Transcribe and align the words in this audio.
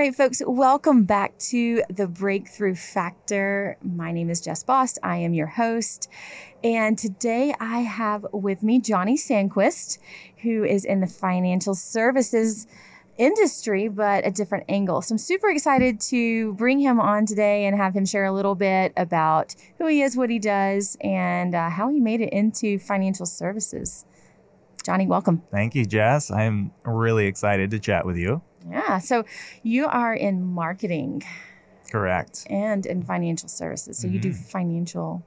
right, 0.00 0.14
folks, 0.14 0.40
welcome 0.46 1.04
back 1.04 1.36
to 1.36 1.82
the 1.90 2.06
Breakthrough 2.06 2.74
Factor. 2.74 3.76
My 3.82 4.12
name 4.12 4.30
is 4.30 4.40
Jess 4.40 4.64
Bost. 4.64 4.98
I 5.02 5.18
am 5.18 5.34
your 5.34 5.46
host. 5.46 6.08
And 6.64 6.96
today 6.96 7.54
I 7.60 7.80
have 7.80 8.24
with 8.32 8.62
me 8.62 8.80
Johnny 8.80 9.18
Sandquist, 9.18 9.98
who 10.38 10.64
is 10.64 10.86
in 10.86 11.00
the 11.00 11.06
financial 11.06 11.74
services 11.74 12.66
industry, 13.18 13.88
but 13.88 14.26
a 14.26 14.30
different 14.30 14.64
angle. 14.70 15.02
So 15.02 15.12
I'm 15.12 15.18
super 15.18 15.50
excited 15.50 16.00
to 16.00 16.54
bring 16.54 16.80
him 16.80 16.98
on 16.98 17.26
today 17.26 17.66
and 17.66 17.76
have 17.76 17.94
him 17.94 18.06
share 18.06 18.24
a 18.24 18.32
little 18.32 18.54
bit 18.54 18.94
about 18.96 19.54
who 19.76 19.86
he 19.86 20.00
is, 20.00 20.16
what 20.16 20.30
he 20.30 20.38
does, 20.38 20.96
and 21.02 21.54
uh, 21.54 21.68
how 21.68 21.90
he 21.90 22.00
made 22.00 22.22
it 22.22 22.32
into 22.32 22.78
financial 22.78 23.26
services. 23.26 24.06
Johnny, 24.82 25.06
welcome. 25.06 25.42
Thank 25.50 25.74
you, 25.74 25.84
Jess. 25.84 26.30
I'm 26.30 26.72
really 26.86 27.26
excited 27.26 27.70
to 27.72 27.78
chat 27.78 28.06
with 28.06 28.16
you. 28.16 28.40
Yeah. 28.68 28.98
So 28.98 29.24
you 29.62 29.86
are 29.86 30.14
in 30.14 30.42
marketing 30.44 31.22
Correct. 31.90 32.46
and 32.50 32.84
in 32.86 33.02
financial 33.02 33.48
services. 33.48 33.98
So 33.98 34.06
you 34.08 34.18
do 34.18 34.30
Mhm. 34.30 34.36
financial 34.36 35.22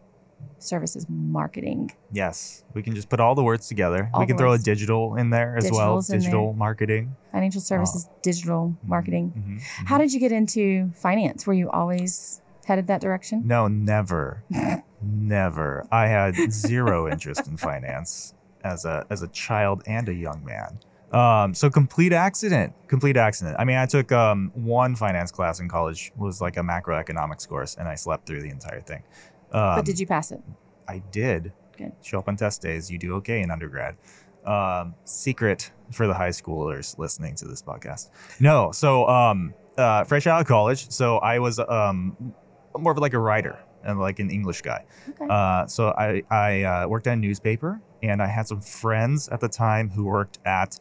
services 0.60 1.06
marketing. 1.10 1.92
Yes, 2.12 2.64
we 2.74 2.84
can 2.84 2.96
just 2.96 3.10
put 3.10 3.20
all 3.20 3.36
the 3.36 3.44
words 3.44 3.68
together. 3.68 4.10
All 4.14 4.20
we 4.22 4.26
can 4.28 4.38
throw 4.38 4.50
words. 4.52 4.64
a 4.64 4.66
digital 4.66 5.16
in 5.16 5.30
there 5.30 5.58
as 5.58 5.64
well. 5.72 5.98
Digital's 5.98 6.10
in 6.10 6.20
Digital 6.20 6.54
marketing. 6.54 7.16
Financial 7.32 7.62
services, 7.62 8.10
digital 8.22 8.76
marketing. 8.86 9.34
Mhm, 9.36 9.56
mhm. 9.58 9.88
How 9.88 9.98
did 9.98 10.14
you 10.14 10.20
get 10.20 10.32
into 10.32 10.92
finance? 10.96 11.46
Were 11.48 11.54
you 11.54 11.70
always 11.70 12.42
headed 12.66 12.88
that 12.88 13.02
direction? 13.02 13.44
No, 13.46 13.68
never, 13.68 14.44
never. 15.02 15.86
I 15.92 16.08
had 16.08 16.36
zero 16.52 17.10
interest 17.10 17.48
in 17.48 17.58
finance 17.58 18.34
as 18.64 18.86
a 18.86 19.06
as 19.10 19.22
a 19.22 19.28
child 19.28 19.84
and 19.88 20.08
a 20.08 20.14
young 20.14 20.44
man. 20.46 20.80
Um, 21.14 21.54
so 21.54 21.70
complete 21.70 22.12
accident, 22.12 22.74
complete 22.88 23.18
accident. 23.18 23.56
I 23.60 23.66
mean, 23.66 23.78
I 23.78 23.86
took 23.86 24.12
um, 24.12 24.52
one 24.56 24.96
finance 24.96 25.32
class 25.32 25.60
in 25.60 25.70
college, 25.70 26.12
was 26.18 26.42
like 26.42 26.58
a 26.58 26.62
macroeconomics 26.62 27.48
course, 27.48 27.76
and 27.76 27.88
I 27.88 27.96
slept 27.96 28.26
through 28.26 28.42
the 28.42 28.50
entire 28.50 28.82
thing. 28.82 29.04
Um, 29.52 29.76
but 29.76 29.86
did 29.86 30.00
you 30.00 30.08
pass 30.08 30.32
it? 30.32 30.42
I 30.88 31.04
did. 31.12 31.54
Good. 31.78 31.94
Show 32.02 32.20
up 32.20 32.28
on 32.28 32.36
test 32.36 32.62
days. 32.62 32.90
You 32.90 32.98
do 32.98 33.14
okay 33.16 33.42
in 33.42 33.52
undergrad. 33.52 33.96
Um, 34.44 34.96
secret 35.06 35.72
for 35.92 36.08
the 36.08 36.14
high 36.14 36.30
schoolers 36.30 36.98
listening 36.98 37.36
to 37.36 37.46
this 37.46 37.62
podcast. 37.62 38.10
No, 38.40 38.72
so 38.72 39.08
um, 39.08 39.54
uh, 39.78 40.04
fresh 40.04 40.28
out 40.28 40.42
of 40.42 40.48
college, 40.48 40.90
so 40.92 41.18
I 41.20 41.40
was 41.40 41.60
um, 41.60 42.34
more 42.78 42.92
of 42.92 42.98
like 42.98 43.14
a 43.14 43.20
writer 43.20 43.60
and 43.84 44.00
like 44.00 44.20
an 44.20 44.30
English 44.30 44.62
guy. 44.62 44.86
Okay. 45.10 45.28
Uh, 45.30 45.68
so 45.68 45.90
I 45.90 46.24
I 46.30 46.64
uh, 46.64 46.88
worked 46.88 47.08
at 47.08 47.14
a 47.14 47.18
newspaper, 47.18 47.82
and 48.02 48.22
I 48.22 48.28
had 48.28 48.48
some 48.48 48.62
friends 48.62 49.30
at 49.30 49.40
the 49.40 49.50
time 49.50 49.90
who 49.90 50.06
worked 50.06 50.40
at 50.46 50.80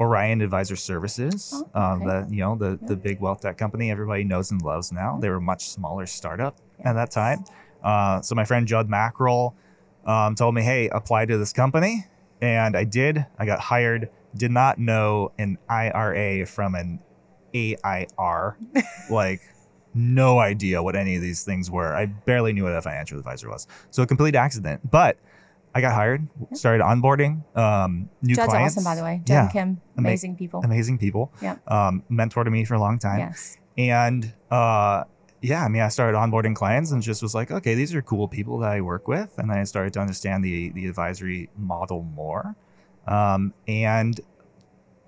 Orion 0.00 0.40
Advisor 0.40 0.76
Services. 0.76 1.62
Oh, 1.74 1.80
um, 1.80 2.02
okay. 2.02 2.26
the 2.28 2.34
you 2.34 2.40
know 2.40 2.56
the 2.56 2.78
Yeah. 2.80 2.88
the 2.88 2.96
big 2.96 3.20
wealth 3.20 3.42
tech 3.42 3.58
company 3.58 3.90
everybody 3.90 4.24
knows 4.24 4.50
and 4.50 4.62
loves 4.62 4.90
now. 4.92 5.18
They 5.20 5.28
were 5.28 5.36
a 5.36 5.40
much 5.40 5.68
smaller 5.68 6.06
startup 6.06 6.56
at 6.84 6.94
that 6.94 7.10
time. 7.10 7.44
Uh, 7.84 8.20
so 8.22 8.34
my 8.34 8.44
friend 8.44 8.66
Judd 8.66 8.88
Mackerel 8.88 9.54
um, 10.06 10.34
told 10.34 10.54
me, 10.54 10.62
"Hey, 10.62 10.88
apply 10.88 11.26
to 11.26 11.36
this 11.38 11.52
company," 11.52 12.06
and 12.40 12.76
I 12.76 12.84
did. 12.84 13.26
I 13.38 13.44
got 13.46 13.60
hired. 13.60 14.08
Did 14.36 14.52
not 14.52 14.78
know 14.78 15.32
an 15.38 15.58
IRA 15.68 16.46
from 16.46 16.74
an 16.74 17.00
AIR, 17.54 18.56
like 19.10 19.40
no 19.92 20.38
idea 20.38 20.82
what 20.82 20.94
any 20.94 21.16
of 21.16 21.22
these 21.22 21.42
things 21.42 21.70
were. 21.70 21.94
I 21.94 22.06
barely 22.06 22.52
knew 22.52 22.62
what 22.64 22.72
a 22.72 22.80
financial 22.80 23.18
advisor 23.18 23.48
was. 23.50 23.66
So 23.90 24.02
a 24.04 24.06
complete 24.06 24.36
accident. 24.36 24.88
But 24.88 25.16
I 25.74 25.80
got 25.80 25.92
hired, 25.94 26.26
started 26.52 26.82
onboarding 26.82 27.44
um, 27.56 28.08
new 28.22 28.34
Judd's 28.34 28.48
clients. 28.48 28.76
awesome, 28.76 28.84
by 28.84 28.96
the 28.96 29.02
way. 29.02 29.22
Judd 29.24 29.32
yeah, 29.34 29.42
and 29.42 29.52
Kim, 29.52 29.68
Ama- 29.96 30.08
amazing 30.08 30.36
people. 30.36 30.60
amazing 30.64 30.98
people. 30.98 31.32
Yeah. 31.40 31.56
Um, 31.68 32.02
to 32.44 32.50
me 32.50 32.64
for 32.64 32.74
a 32.74 32.80
long 32.80 32.98
time. 32.98 33.20
Yes. 33.20 33.56
And 33.78 34.32
uh, 34.50 35.04
yeah, 35.42 35.64
I 35.64 35.68
mean, 35.68 35.82
I 35.82 35.88
started 35.88 36.18
onboarding 36.18 36.54
clients 36.56 36.90
and 36.90 37.02
just 37.02 37.22
was 37.22 37.34
like, 37.34 37.50
okay, 37.50 37.74
these 37.74 37.94
are 37.94 38.02
cool 38.02 38.26
people 38.28 38.58
that 38.58 38.70
I 38.72 38.80
work 38.80 39.06
with, 39.08 39.38
and 39.38 39.48
then 39.48 39.58
I 39.58 39.64
started 39.64 39.92
to 39.94 40.00
understand 40.00 40.44
the 40.44 40.70
the 40.70 40.86
advisory 40.86 41.50
model 41.56 42.02
more, 42.02 42.56
um, 43.06 43.54
and 43.68 44.20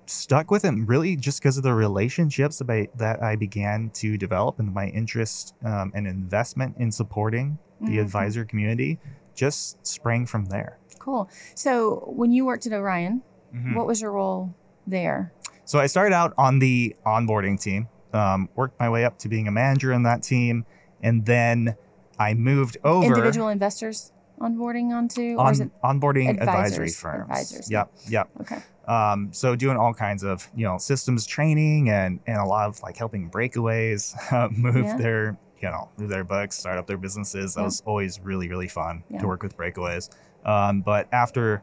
stuck 0.07 0.51
with 0.51 0.65
it 0.65 0.75
really 0.87 1.17
just 1.17 1.41
because 1.41 1.57
of 1.57 1.63
the 1.63 1.73
relationships 1.75 2.59
that 2.59 2.69
I, 2.71 2.89
that 2.97 3.23
I 3.23 3.37
began 3.37 3.91
to 3.95 4.19
develop 4.19 4.59
and 4.59 4.73
my 4.75 4.89
interest 4.89 5.55
um, 5.65 5.93
and 5.95 6.07
investment 6.07 6.77
in 6.79 6.91
supporting 6.93 7.59
the 7.81 7.97
Mhm. 7.99 8.03
advisor 8.03 8.45
community 8.45 8.99
just 9.35 9.87
sprang 9.87 10.27
from 10.27 10.47
there. 10.47 10.79
Cool. 10.99 11.29
So 11.55 12.05
when 12.15 12.33
you 12.33 12.45
worked 12.45 12.67
at 12.67 12.73
Orion, 12.73 13.23
Mhm. 13.55 13.75
what 13.75 13.87
was 13.87 14.01
your 14.01 14.13
role 14.13 14.55
there? 14.87 15.33
So 15.65 15.79
I 15.79 15.87
started 15.87 16.15
out 16.15 16.33
on 16.39 16.59
the 16.59 16.95
onboarding 17.07 17.61
team, 17.61 17.89
um, 18.13 18.49
worked 18.55 18.79
my 18.79 18.89
way 18.91 19.05
up 19.05 19.19
to 19.21 19.29
being 19.29 19.49
a 19.49 19.51
manager 19.53 19.93
in 19.93 20.03
that 20.05 20.23
team, 20.23 20.65
and 21.03 21.25
then 21.27 21.77
I 22.19 22.35
moved 22.35 22.77
over 22.85 23.07
Individual 23.07 23.49
investors 23.49 24.13
onboarding 24.41 24.91
onto, 24.91 25.37
or 25.37 25.47
on 25.47 25.71
onboarding 25.85 26.41
advisory 26.41 26.91
firms. 26.91 27.23
Advisors, 27.23 27.71
Yep, 27.71 27.93
yep. 28.09 28.29
okay? 28.41 28.59
Um, 28.89 29.33
so 29.33 29.55
doing 29.55 29.77
all 29.77 29.95
kinds 29.95 30.25
of 30.25 30.49
you 30.57 30.65
know 30.65 30.77
systems 30.79 31.25
training 31.27 31.89
and 31.89 32.19
and 32.27 32.37
a 32.39 32.45
lot 32.45 32.69
of 32.69 32.83
like 32.83 32.97
helping 32.97 33.31
breakaways 33.31 34.15
uh, 34.33 34.49
move 34.51 34.85
Yeah. 34.87 34.97
their 34.97 35.37
you 35.63 35.69
know 35.71 35.89
move 35.97 36.09
their 36.11 36.25
books, 36.25 36.59
start 36.59 36.79
up 36.79 36.87
their 36.87 36.97
businesses. 36.99 37.55
That 37.55 37.61
Yeah. 37.61 37.67
was 37.67 37.83
always 37.87 38.21
really 38.21 38.49
really 38.49 38.69
fun 38.69 39.05
Yeah. 39.09 39.21
to 39.21 39.27
work 39.27 39.43
with 39.43 39.57
breakaways. 39.57 40.11
Um, 40.45 40.81
but 40.83 41.09
after 41.13 41.63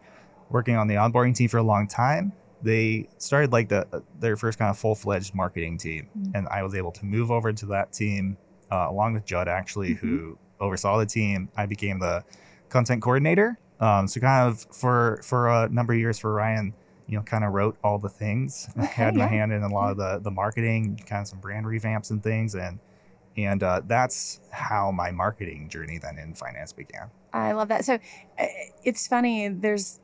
working 0.50 0.76
on 0.76 0.88
the 0.88 0.96
onboarding 0.96 1.36
team 1.36 1.50
for 1.50 1.58
a 1.58 1.64
long 1.64 1.86
time, 1.88 2.32
they 2.64 3.08
started 3.18 3.52
like 3.52 3.70
the 3.70 4.04
their 4.20 4.36
first 4.38 4.58
kind 4.58 4.70
of 4.70 4.78
full 4.78 4.96
fledged 4.96 5.36
marketing 5.36 5.78
team, 5.78 6.08
Mm. 6.18 6.32
and 6.36 6.48
I 6.50 6.64
was 6.64 6.76
able 6.76 6.92
to 6.94 7.06
move 7.06 7.30
over 7.32 7.52
to 7.54 7.66
that 7.68 7.92
team 7.94 8.38
uh, 8.72 8.88
along 8.90 9.14
with 9.16 9.26
Judd 9.26 9.48
actually, 9.48 9.96
Mm-hmm. 9.96 10.08
who 10.18 10.38
oversaw 10.60 10.98
the 11.00 11.06
team. 11.06 11.50
I 11.58 11.66
became 11.66 12.00
the 12.00 12.24
content 12.70 13.02
coordinator. 13.02 13.58
Um, 13.80 14.08
so 14.08 14.20
kind 14.20 14.48
of 14.48 14.68
for 14.72 15.22
for 15.24 15.48
a 15.50 15.70
number 15.70 15.94
of 15.94 16.00
years 16.00 16.20
for 16.20 16.32
Orion, 16.34 16.74
you 17.08 17.18
know, 17.18 17.24
kind 17.24 17.44
of 17.46 17.54
wrote 17.54 17.78
all 17.84 17.98
the 17.98 18.10
things. 18.10 18.70
I 18.78 18.84
Okay, 18.84 18.92
had 19.04 19.16
my 19.16 19.26
hand 19.26 19.52
in 19.54 19.64
a 19.64 19.70
lot 19.70 19.92
of 19.92 19.98
the 19.98 20.20
the 20.22 20.32
marketing, 20.32 21.00
kind 21.08 21.22
of 21.22 21.28
some 21.28 21.40
brand 21.40 21.66
revamps 21.66 22.12
and 22.12 22.22
things, 22.22 22.56
and 22.56 22.80
and 23.46 23.62
uh, 23.64 23.82
that's 23.86 24.40
how 24.52 24.92
my 24.92 25.12
marketing 25.12 25.70
journey 25.70 25.98
then 25.98 26.18
in 26.18 26.34
finance 26.34 26.74
began. 26.74 27.10
I 27.34 27.52
love 27.54 27.68
that. 27.70 27.86
So 27.86 27.96
uh, 27.96 28.46
it's 28.84 29.08
funny. 29.08 29.48
There's 29.48 30.00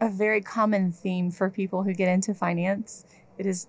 a 0.00 0.08
very 0.08 0.40
common 0.40 0.92
theme 0.92 1.30
for 1.30 1.48
people 1.50 1.82
who 1.84 1.94
get 1.94 2.08
into 2.08 2.34
finance. 2.34 3.04
It 3.38 3.46
is 3.46 3.68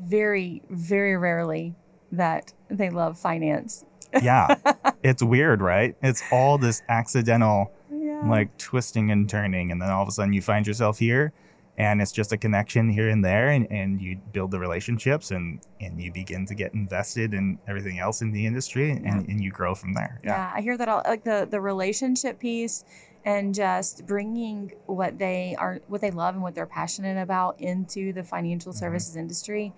very, 0.00 0.62
very 0.70 1.16
rarely 1.16 1.74
that 2.12 2.52
they 2.68 2.90
love 2.90 3.18
finance. 3.18 3.84
Yeah, 4.22 4.54
it's 5.02 5.22
weird, 5.22 5.60
right? 5.60 5.96
It's 6.02 6.22
all 6.32 6.58
this 6.58 6.82
accidental 6.88 7.72
Yeah. 7.92 8.22
like 8.28 8.56
twisting 8.58 9.10
and 9.10 9.28
turning, 9.28 9.70
and 9.72 9.80
then 9.82 9.90
all 9.90 10.02
of 10.02 10.08
a 10.08 10.12
sudden 10.12 10.32
you 10.32 10.42
find 10.42 10.66
yourself 10.66 10.98
here. 10.98 11.32
And 11.76 12.00
it's 12.00 12.12
just 12.12 12.30
a 12.32 12.36
connection 12.36 12.88
here 12.88 13.08
and 13.08 13.24
there, 13.24 13.48
and, 13.48 13.66
and 13.70 14.00
you 14.00 14.20
build 14.32 14.52
the 14.52 14.60
relationships, 14.60 15.32
and, 15.32 15.60
and 15.80 16.00
you 16.00 16.12
begin 16.12 16.46
to 16.46 16.54
get 16.54 16.72
invested 16.72 17.34
in 17.34 17.58
everything 17.66 17.98
else 17.98 18.22
in 18.22 18.30
the 18.30 18.46
industry, 18.46 18.90
and, 18.92 19.28
and 19.28 19.42
you 19.42 19.50
grow 19.50 19.74
from 19.74 19.92
there. 19.94 20.20
yeah. 20.22 20.52
I 20.54 20.60
hear 20.60 20.76
that 20.76 20.88
all 20.88 21.02
like 21.04 21.24
the 21.24 21.48
the 21.50 21.60
relationship 21.60 22.38
piece 22.38 22.84
and 23.24 23.54
just 23.54 24.06
bringing 24.06 24.72
what 24.86 25.18
they 25.18 25.56
are 25.58 25.80
what 25.88 26.00
they 26.00 26.10
love 26.12 26.34
and 26.34 26.42
what 26.44 26.54
they're 26.54 26.66
passionate 26.66 27.20
about 27.20 27.58
into 27.60 28.12
the 28.12 28.22
financial 28.22 28.72
Mhm. 28.72 28.76
services 28.78 29.16
industry. 29.16 29.72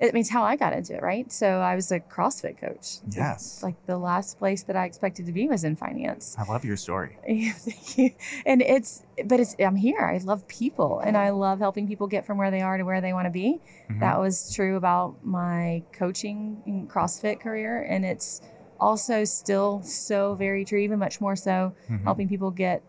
It 0.00 0.14
means 0.14 0.30
how 0.30 0.42
I 0.42 0.56
got 0.56 0.72
into 0.72 0.94
it, 0.96 1.02
right? 1.02 1.30
So 1.30 1.60
I 1.60 1.74
was 1.74 1.92
a 1.92 2.00
CrossFit 2.00 2.58
coach. 2.58 2.98
Yes. 3.10 3.62
Like 3.62 3.74
the 3.84 3.98
last 3.98 4.38
place 4.38 4.62
that 4.62 4.74
I 4.74 4.86
expected 4.86 5.26
to 5.26 5.32
be 5.32 5.46
was 5.46 5.62
in 5.62 5.76
finance. 5.76 6.34
I 6.38 6.44
love 6.50 6.64
your 6.64 6.78
story. 6.78 7.18
Thank 7.26 7.98
you. 7.98 8.10
And 8.46 8.62
it's, 8.62 9.02
but 9.26 9.40
it's, 9.40 9.54
I'm 9.58 9.76
here. 9.76 10.00
I 10.00 10.16
love 10.24 10.48
people 10.48 11.00
and 11.00 11.16
I 11.18 11.30
love 11.30 11.58
helping 11.58 11.86
people 11.86 12.06
get 12.06 12.24
from 12.24 12.38
where 12.38 12.50
they 12.50 12.62
are 12.62 12.78
to 12.78 12.82
where 12.84 13.02
they 13.02 13.12
want 13.12 13.26
to 13.26 13.30
be. 13.30 13.60
Mhm. 13.90 14.00
That 14.00 14.18
was 14.18 14.54
true 14.54 14.76
about 14.76 15.16
my 15.22 15.82
coaching 15.92 16.62
and 16.64 16.88
CrossFit 16.88 17.40
career. 17.40 17.82
And 17.82 18.04
it's 18.06 18.40
also 18.80 19.24
still 19.24 19.82
so 19.82 20.34
very 20.34 20.64
true, 20.64 20.78
even 20.78 20.98
much 20.98 21.20
more 21.20 21.36
so, 21.36 21.74
Mhm. 21.90 22.04
helping 22.04 22.26
people 22.26 22.50
get 22.50 22.82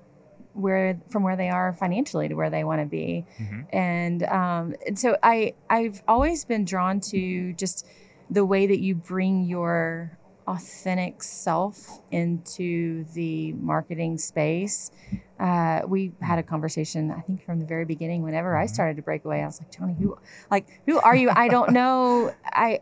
where 0.53 0.99
from 1.09 1.23
where 1.23 1.35
they 1.35 1.49
are 1.49 1.73
financially 1.73 2.27
to 2.27 2.35
where 2.35 2.49
they 2.49 2.63
want 2.63 2.81
to 2.81 2.85
be 2.85 3.25
Mhm. 3.39 3.65
and 3.71 4.23
um, 4.23 4.75
and 4.85 4.99
so 4.99 5.17
I 5.23 5.53
I've 5.69 6.03
always 6.07 6.43
been 6.45 6.65
drawn 6.65 6.99
to 7.11 7.53
just 7.53 7.87
the 8.29 8.45
way 8.45 8.67
that 8.67 8.79
you 8.79 8.95
bring 8.95 9.43
your 9.43 10.17
authentic 10.47 11.21
self 11.23 11.99
into 12.11 13.05
the 13.13 13.53
marketing 13.53 14.17
space. 14.17 14.91
Uh, 15.39 15.81
we 15.87 16.11
had 16.21 16.39
a 16.39 16.43
conversation 16.43 17.11
I 17.11 17.21
think 17.21 17.43
from 17.43 17.59
the 17.59 17.65
very 17.65 17.85
beginning. 17.85 18.21
Whenever 18.23 18.57
I 18.57 18.65
Mhm. 18.65 18.69
started 18.69 18.95
to 18.97 19.01
break 19.01 19.23
away, 19.25 19.41
I 19.41 19.45
was 19.45 19.61
like, 19.61 19.71
Johnny, 19.71 19.95
who 19.99 20.17
like 20.49 20.65
who 20.85 20.99
are 20.99 21.15
you? 21.15 21.29
I 21.33 21.47
don't 21.47 21.71
know. 21.71 22.31
I. 22.45 22.81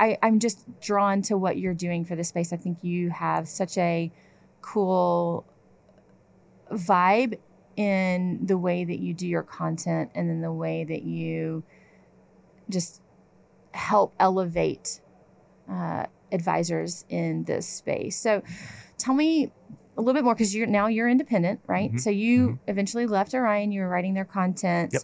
I, 0.00 0.18
I'm 0.24 0.40
just 0.40 0.58
drawn 0.80 1.22
to 1.22 1.38
what 1.38 1.56
you're 1.56 1.72
doing 1.72 2.04
for 2.04 2.16
this 2.16 2.28
space. 2.28 2.52
I 2.52 2.56
think 2.56 2.82
you 2.82 3.10
have 3.10 3.46
such 3.46 3.78
a 3.78 4.10
cool 4.60 5.44
vibe 6.70 7.38
in 7.76 8.40
the 8.46 8.56
way 8.56 8.84
that 8.84 8.98
you 8.98 9.12
do 9.14 9.26
your 9.26 9.42
content 9.42 10.10
and 10.14 10.28
then 10.28 10.40
the 10.40 10.52
way 10.52 10.84
that 10.84 11.02
you 11.02 11.64
just 12.70 13.00
help 13.72 14.14
elevate 14.20 15.00
uh, 15.68 16.06
advisors 16.32 17.04
in 17.08 17.44
this 17.44 17.66
space. 17.68 18.16
So 18.16 18.42
tell 18.98 19.14
me 19.14 19.50
a 19.96 20.00
little 20.00 20.14
bit 20.14 20.24
more 20.24 20.34
because 20.34 20.54
you're 20.54 20.66
now 20.66 20.86
you're 20.86 21.08
independent, 21.08 21.60
right? 21.66 21.92
Mhm. 21.92 22.00
So 22.00 22.10
you 22.10 22.48
Mhm. 22.48 22.58
eventually 22.68 23.06
left 23.06 23.34
Orion, 23.34 23.72
you 23.72 23.80
were 23.82 23.88
writing 23.88 24.14
their 24.14 24.24
content. 24.24 24.92
Yep. 24.92 25.02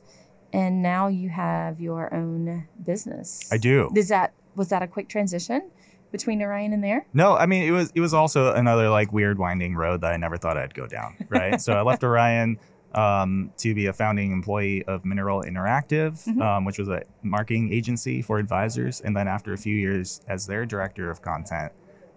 And 0.52 0.82
now 0.82 1.06
you 1.06 1.28
have 1.28 1.80
your 1.80 2.12
own 2.12 2.66
business. 2.84 3.40
I 3.52 3.56
do. 3.56 3.90
Is 3.94 4.08
that 4.08 4.32
was 4.56 4.68
that 4.68 4.82
a 4.82 4.86
quick 4.88 5.08
transition 5.08 5.70
between 6.12 6.42
Orion 6.42 6.72
and 6.72 6.82
there? 6.82 7.06
No, 7.14 7.36
I 7.36 7.46
mean 7.46 7.62
it 7.62 7.70
was 7.72 7.92
it 7.94 8.00
was 8.00 8.12
also 8.14 8.52
another 8.54 8.88
like 8.88 9.12
weird 9.12 9.38
winding 9.38 9.74
road 9.76 10.00
that 10.02 10.12
I 10.12 10.16
never 10.16 10.36
thought 10.36 10.56
I'd 10.56 10.74
go 10.74 10.86
down. 10.86 11.16
Right. 11.28 11.60
so 11.60 11.72
I 11.74 11.82
left 11.82 12.02
Orion 12.04 12.58
um, 12.94 13.52
to 13.58 13.72
be 13.74 13.86
a 13.86 13.92
founding 13.92 14.32
employee 14.32 14.82
of 14.84 15.04
Mineral 15.04 15.42
Interactive, 15.44 16.24
Mhm. 16.26 16.42
um, 16.42 16.64
which 16.64 16.78
was 16.78 16.88
a 16.88 17.02
marketing 17.22 17.72
agency 17.72 18.20
for 18.20 18.38
advisors, 18.38 19.00
and 19.00 19.16
then 19.16 19.28
after 19.28 19.52
a 19.52 19.56
few 19.56 19.76
years 19.76 20.20
as 20.28 20.46
their 20.46 20.66
director 20.66 21.08
of 21.08 21.22
content, 21.22 21.70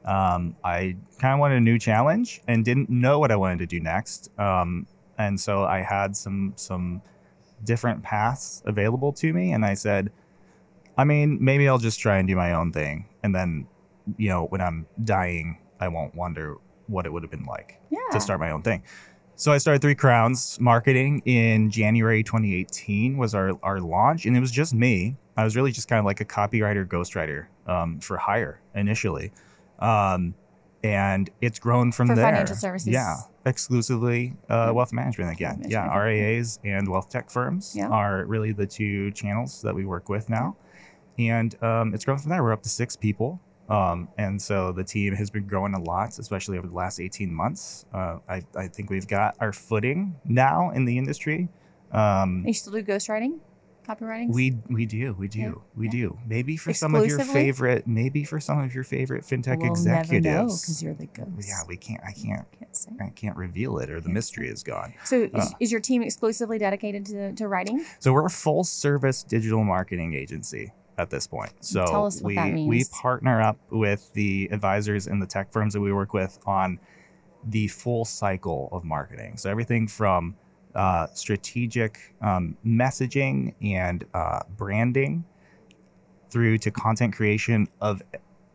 um, 0.04 0.56
I 0.64 0.96
kind 1.20 1.36
of 1.36 1.40
wanted 1.40 1.58
a 1.58 1.62
new 1.62 1.78
challenge 1.78 2.42
and 2.48 2.66
didn't 2.66 2.90
know 2.90 3.20
what 3.20 3.32
I 3.32 3.36
wanted 3.36 3.60
to 3.60 3.68
do 3.68 3.80
next. 3.80 4.32
Um, 4.40 4.88
and 5.20 5.40
so 5.40 5.64
I 5.64 5.82
had 5.82 6.16
some 6.16 6.54
some 6.56 7.04
different 7.64 8.02
paths 8.02 8.64
available 8.66 9.14
to 9.14 9.32
me, 9.32 9.52
and 9.54 9.64
I 9.64 9.76
said, 9.76 10.12
I 10.98 11.04
mean, 11.04 11.38
maybe 11.40 11.70
I'll 11.70 11.78
just 11.78 12.00
try 12.00 12.18
and 12.18 12.28
do 12.28 12.36
my 12.36 12.52
own 12.52 12.72
thing, 12.72 13.06
and 13.24 13.34
then 13.36 13.68
you 14.18 14.30
know, 14.30 14.46
when 14.46 14.62
I'm 14.62 14.86
dying, 15.04 15.58
I 15.80 15.88
won't 15.88 16.16
wonder 16.16 16.58
what 16.88 17.06
it 17.06 17.14
would 17.14 17.24
have 17.24 17.32
been 17.32 17.46
like 17.46 17.80
Yeah. 17.90 18.00
to 18.12 18.20
start 18.20 18.40
my 18.40 18.52
own 18.52 18.62
thing. 18.62 18.84
So 19.36 19.52
I 19.52 19.58
started 19.58 19.82
Three 19.82 19.96
Crowns 19.96 20.60
Marketing 20.60 21.22
in 21.26 21.72
January 21.72 22.22
2018 22.24 23.18
was 23.18 23.34
our, 23.34 23.52
our 23.64 23.80
launch, 23.80 24.26
and 24.26 24.38
it 24.38 24.40
was 24.40 24.52
just 24.52 24.74
me. 24.74 25.16
I 25.36 25.44
was 25.44 25.56
really 25.56 25.72
just 25.72 25.88
kind 25.88 25.98
of 26.00 26.06
like 26.06 26.22
a 26.22 26.26
copywriter, 26.26 26.86
ghostwriter 26.88 27.48
um, 27.66 28.00
for 28.00 28.18
hire 28.18 28.60
initially, 28.76 29.32
um, 29.80 30.36
and 30.84 31.30
it's 31.42 31.58
grown 31.58 31.92
from 31.92 32.08
For 32.08 32.16
there. 32.16 32.26
financial 32.26 32.56
services. 32.56 32.90
yeah, 32.90 33.16
exclusively 33.46 34.36
uh, 34.50 34.54
Yeah. 34.68 34.72
wealth 34.72 34.94
management 34.94 35.32
again. 35.32 35.64
Yeah, 35.68 35.80
management, 35.88 35.98
okay. 35.98 36.22
RIAs 36.36 36.60
and 36.64 36.88
wealth 36.90 37.10
tech 37.10 37.30
firms 37.32 37.74
Yeah. 37.76 37.88
are 37.88 38.26
really 38.26 38.52
the 38.52 38.68
two 38.68 39.10
channels 39.12 39.62
that 39.64 39.74
we 39.74 39.86
work 39.86 40.10
with 40.10 40.30
now, 40.30 40.56
and 41.18 41.56
um, 41.64 41.94
it's 41.96 42.06
grown 42.06 42.18
from 42.20 42.30
there. 42.30 42.44
We're 42.44 42.54
up 42.54 42.64
to 42.64 42.70
six 42.70 42.96
people. 42.96 43.40
Um, 43.70 44.10
and 44.18 44.42
so 44.42 44.72
the 44.74 44.84
team 44.84 45.16
has 45.16 45.30
been 45.30 45.48
growing 45.48 45.74
a 45.74 45.82
lot, 45.82 46.18
especially 46.20 46.58
over 46.58 46.68
the 46.68 46.76
last 46.76 47.00
18 47.00 47.34
months. 47.34 47.86
Uh, 47.94 48.18
I, 48.28 48.44
I 48.56 48.68
think 48.68 48.90
we've 48.90 49.08
got 49.08 49.36
our 49.40 49.54
footing 49.54 50.16
now 50.26 50.72
in 50.72 50.86
the 50.86 50.98
industry. 50.98 51.48
Um, 51.92 52.44
You 52.46 52.54
still 52.54 52.74
do 52.74 52.84
ghostwriting, 52.84 53.40
copywriting? 53.88 54.34
we 54.34 54.58
we 54.68 54.86
do 54.86 55.14
we 55.18 55.28
do 55.28 55.40
Yeah, 55.40 55.52
we 55.76 55.86
yeah. 55.86 55.92
do 55.92 56.20
maybe 56.26 56.58
for 56.58 56.74
some 56.74 56.96
of 56.96 57.06
your 57.06 57.20
favorite 57.20 57.86
maybe 57.86 58.24
for 58.24 58.40
some 58.40 58.60
of 58.60 58.74
your 58.74 58.84
favorite 58.84 59.24
fintech 59.24 59.60
we'll 59.60 59.72
executives. 59.72 60.62
because 60.62 60.82
you're 60.84 60.94
the 60.96 61.06
ghost. 61.08 61.48
yeah, 61.48 61.62
we 61.68 61.78
can't 61.78 62.02
I 62.04 62.12
can't 62.12 62.46
can't 62.58 62.76
say. 62.76 62.92
I 63.00 63.10
can't 63.10 63.38
reveal 63.38 63.78
it 63.78 63.90
or 63.90 64.02
the 64.02 64.10
mystery 64.10 64.50
is 64.50 64.64
gone. 64.64 64.94
So 65.06 65.24
is, 65.24 65.30
Uh. 65.34 65.50
is 65.60 65.72
your 65.72 65.82
team 65.82 66.02
exclusively 66.02 66.58
dedicated 66.58 67.06
to, 67.08 67.34
to 67.34 67.48
writing? 67.48 67.86
So 68.00 68.12
we're 68.12 68.26
a 68.26 68.30
full 68.30 68.64
service 68.64 69.22
digital 69.24 69.64
marketing 69.64 70.16
agency 70.16 70.72
at 70.98 71.10
this 71.10 71.28
point. 71.28 71.52
So 71.62 71.86
Tell 71.86 72.06
us 72.06 72.22
what 72.22 72.36
we 72.36 72.66
we 72.68 72.86
partner 72.86 73.42
up 73.42 73.58
with 73.72 74.12
the 74.14 74.50
advisors 74.52 75.08
and 75.08 75.22
the 75.22 75.28
tech 75.28 75.52
firms 75.52 75.74
that 75.74 75.82
we 75.82 75.92
work 75.92 76.14
with 76.14 76.40
on 76.46 76.80
the 77.46 77.68
full 77.68 78.06
cycle 78.06 78.70
of 78.72 78.84
marketing. 78.84 79.38
So 79.38 79.50
everything 79.50 79.88
from 79.88 80.36
uh, 80.76 81.08
strategic 81.14 82.00
um, 82.22 82.58
messaging 82.66 83.54
and 83.62 84.06
uh, 84.14 84.42
branding 84.58 85.24
through 86.30 86.58
to 86.60 86.72
content 86.72 87.16
creation 87.16 87.68
of 87.80 88.02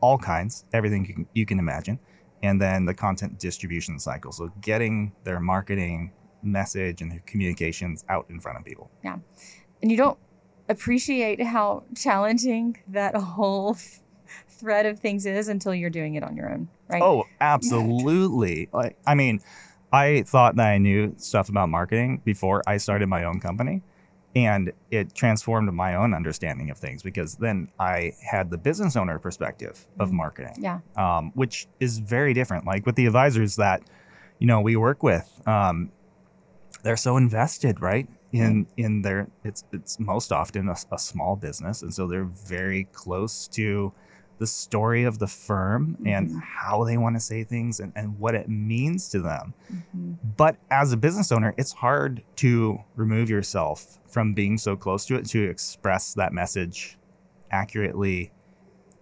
all 0.00 0.19
kinds, 0.19 0.64
everything 0.73 1.05
you 1.05 1.14
can, 1.14 1.26
you 1.35 1.46
can 1.46 1.58
imagine, 1.58 1.99
and 2.43 2.61
then 2.61 2.85
the 2.85 2.94
content 2.94 3.38
distribution 3.38 3.99
cycle. 3.99 4.32
So 4.32 4.50
getting 4.61 5.12
their 5.25 5.40
marketing 5.40 6.12
message 6.43 7.02
and 7.02 7.25
communications 7.26 8.05
out 8.08 8.26
in 8.31 8.40
front 8.40 8.58
of 8.58 8.64
people. 8.64 8.90
Yeah. 9.05 9.19
And 9.82 9.90
you 9.90 9.96
don't 9.96 10.19
appreciate 10.69 11.43
how 11.43 11.85
challenging 11.97 12.76
that 12.88 13.15
whole 13.17 13.75
th- 13.75 14.00
thread 14.49 14.87
of 14.87 14.99
things 14.99 15.26
is 15.26 15.49
until 15.49 15.75
you're 15.75 15.91
doing 15.91 16.15
it 16.15 16.23
on 16.23 16.37
your 16.37 16.50
own, 16.50 16.69
right? 16.88 17.03
Oh, 17.03 17.25
absolutely. 17.41 18.69
Like, 18.73 18.97
I 19.06 19.15
mean, 19.15 19.41
I 19.93 20.23
thought 20.26 20.56
that 20.56 20.69
I 20.69 20.79
knew 20.79 21.15
stuff 21.17 21.49
about 21.49 21.69
marketing 21.69 22.20
before 22.25 22.62
I 22.67 22.76
started 22.76 23.09
my 23.09 23.25
own 23.25 23.41
company, 23.41 23.82
and 24.37 24.73
it 24.91 25.15
transformed 25.15 25.73
my 25.73 25.94
own 25.94 26.12
understanding 26.12 26.71
of 26.71 26.76
things 26.76 27.03
because 27.03 27.37
then 27.37 27.69
I 27.79 28.12
had 28.23 28.50
the 28.50 28.59
business 28.59 28.97
owner 28.97 29.19
perspective 29.19 29.87
of 29.99 30.11
Mhm. 30.11 30.14
marketing, 30.14 30.55
Yeah. 30.59 30.81
um, 30.97 31.32
which 31.35 31.67
is 31.81 31.99
very 31.99 32.35
different. 32.35 32.67
Like 32.67 32.85
with 32.85 32.97
the 32.97 33.06
advisors 33.06 33.56
that 33.56 33.82
you 34.38 34.47
know 34.47 34.61
we 34.61 34.76
work 34.76 35.03
with, 35.03 35.26
um, 35.47 35.91
they're 36.82 36.97
so 36.97 37.17
invested, 37.17 37.81
right? 37.81 38.06
In 38.31 38.67
in 38.77 39.03
their 39.03 39.29
it's 39.43 39.65
it's 39.73 39.99
most 39.99 40.33
often 40.33 40.69
a, 40.69 40.77
a 40.93 40.99
small 40.99 41.35
business, 41.37 41.83
and 41.83 41.93
so 41.95 42.07
they're 42.07 42.25
very 42.25 42.85
close 42.93 43.49
to 43.49 43.93
the 44.39 44.47
story 44.47 45.03
of 45.05 45.19
the 45.19 45.27
firm 45.27 45.97
and 46.07 46.29
Mhm. 46.31 46.41
how 46.43 46.85
they 46.85 46.97
want 46.97 47.17
to 47.17 47.21
say 47.21 47.43
things 47.43 47.81
and, 47.81 47.93
and 47.97 48.19
what 48.21 48.35
it 48.37 48.49
means 48.49 49.09
to 49.09 49.19
them. 49.21 49.53
Mhm. 49.97 50.17
But 50.37 50.59
as 50.71 50.93
a 50.93 50.97
business 50.97 51.33
owner, 51.33 51.55
it's 51.57 51.73
hard 51.73 52.23
to 52.37 52.79
remove 52.95 53.29
yourself 53.31 53.99
from 54.07 54.35
being 54.35 54.57
so 54.59 54.77
close 54.77 55.07
to 55.07 55.17
it 55.17 55.25
to 55.31 55.43
express 55.49 56.15
that 56.15 56.33
message 56.33 56.97
accurately 57.51 58.31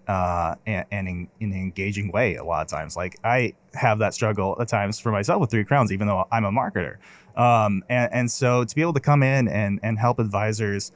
uh, 0.08 0.55
and, 0.67 0.87
and 0.93 1.08
in, 1.08 1.29
in 1.40 1.50
an 1.52 1.58
engaging 1.58 2.12
way 2.12 2.37
a 2.37 2.44
lot 2.44 2.62
of 2.62 2.69
times. 2.69 2.96
Like 2.96 3.17
I 3.25 3.55
have 3.75 3.99
that 3.99 4.14
struggle 4.14 4.56
at 4.61 4.69
times 4.69 5.00
for 5.00 5.11
myself 5.11 5.40
with 5.40 5.50
Three 5.50 5.64
Crowns, 5.64 5.90
even 5.93 6.06
though 6.06 6.26
I'm 6.31 6.44
a 6.44 6.52
marketer. 6.52 6.96
Um, 7.36 7.82
and, 7.88 8.12
and 8.12 8.30
so 8.30 8.64
to 8.64 8.74
be 8.74 8.80
able 8.80 8.94
to 8.94 9.00
come 9.00 9.22
in 9.22 9.46
and, 9.48 9.78
and 9.82 9.98
help 9.98 10.18
advisors 10.18 10.92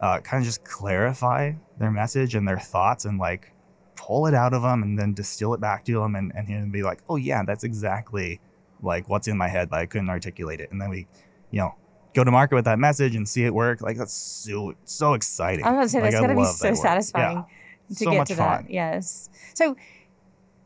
uh, 0.00 0.20
kind 0.20 0.40
of 0.42 0.46
just 0.46 0.62
clarify 0.64 1.52
their 1.78 1.90
message 1.90 2.34
and 2.34 2.46
their 2.46 2.58
thoughts 2.58 3.04
and 3.04 3.18
like 3.18 3.52
pull 3.96 4.26
it 4.26 4.34
out 4.34 4.52
of 4.54 4.62
them 4.62 4.82
and 4.82 4.98
then 4.98 5.14
distill 5.14 5.54
it 5.54 5.60
back 5.60 5.84
to 5.84 5.94
them 6.00 6.14
and, 6.14 6.30
and 6.36 6.46
him 6.46 6.70
be 6.70 6.82
like, 6.82 7.00
oh 7.08 7.16
yeah, 7.16 7.42
that's 7.44 7.64
exactly 7.64 8.40
like 8.82 9.08
what's 9.08 9.26
in 9.28 9.36
my 9.36 9.48
head, 9.48 9.70
but 9.70 9.80
I 9.80 9.86
couldn't 9.86 10.10
articulate 10.10 10.60
it. 10.60 10.70
And 10.70 10.80
then 10.80 10.90
we, 10.90 11.06
you 11.50 11.60
know, 11.60 11.74
go 12.14 12.22
to 12.22 12.30
market 12.30 12.54
with 12.54 12.64
that 12.66 12.78
message 12.78 13.16
and 13.16 13.28
see 13.28 13.44
it 13.44 13.52
work. 13.54 13.80
Like 13.80 13.96
that's 13.96 14.12
so 14.12 14.74
so 14.84 15.14
exciting. 15.14 15.64
I 15.64 15.70
was 15.70 15.76
gonna 15.76 15.88
say 15.88 16.00
Like, 16.00 16.12
that's 16.12 16.58
to 16.58 16.68
be 16.68 16.74
so 16.74 16.80
satisfying 16.82 17.36
Yeah. 17.38 17.94
to 17.96 18.04
So 18.04 18.10
get 18.10 18.18
much 18.18 18.28
to 18.28 18.34
fun. 18.36 18.64
that. 18.64 18.70
Yes. 18.70 19.30
So 19.54 19.74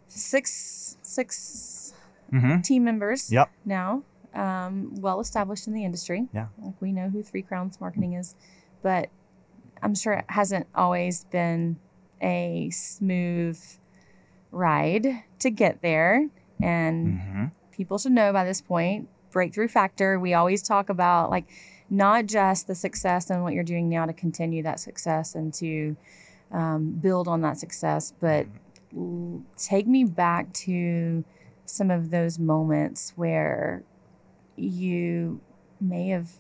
six 0.09 0.97
six 1.03 1.95
Mm-hmm. 2.33 2.61
team 2.63 2.83
members 2.85 3.31
Yep. 3.31 3.51
now, 3.67 4.05
um, 4.35 4.95
well 5.01 5.21
established 5.21 5.67
in 5.67 5.73
the 5.75 5.85
industry. 5.85 6.29
Yeah. 6.33 6.49
Like 6.59 6.75
we 6.81 6.93
know 6.93 7.09
who 7.09 7.23
Three 7.23 7.43
Crowns 7.43 7.81
Marketing 7.81 8.15
is, 8.15 8.35
but 8.83 9.09
I'm 9.83 9.95
sure 9.95 10.13
it 10.15 10.25
hasn't 10.29 10.67
always 10.75 11.25
been 11.25 11.77
a 12.21 12.71
smooth 12.71 13.59
ride 14.51 15.25
to 15.41 15.51
get 15.51 15.83
there. 15.83 16.29
And 16.63 17.07
Mm-hmm. 17.19 17.45
people 17.73 17.99
should 17.99 18.13
know 18.13 18.33
by 18.33 18.45
this 18.45 18.61
point 18.61 19.09
breakthrough 19.33 19.67
factor 19.67 20.21
we 20.21 20.35
always 20.35 20.63
talk 20.63 20.91
about 20.91 21.31
like 21.31 21.47
not 21.89 22.27
just 22.27 22.67
the 22.67 22.75
success 22.75 23.31
and 23.31 23.43
what 23.43 23.55
you're 23.55 23.65
doing 23.65 23.89
now 23.89 24.05
to 24.05 24.13
continue 24.13 24.63
that 24.63 24.79
success 24.79 25.35
and 25.35 25.55
to 25.55 25.97
um, 26.53 26.91
build 26.93 27.27
on 27.27 27.41
that 27.41 27.57
success 27.59 28.13
but 28.21 28.47
l- 28.95 29.43
take 29.57 29.87
me 29.87 30.05
back 30.05 30.53
to 30.53 31.25
some 31.65 31.91
of 31.91 32.11
those 32.11 32.39
moments 32.39 33.15
where 33.17 33.83
you 34.57 35.41
may 35.81 36.09
have 36.09 36.31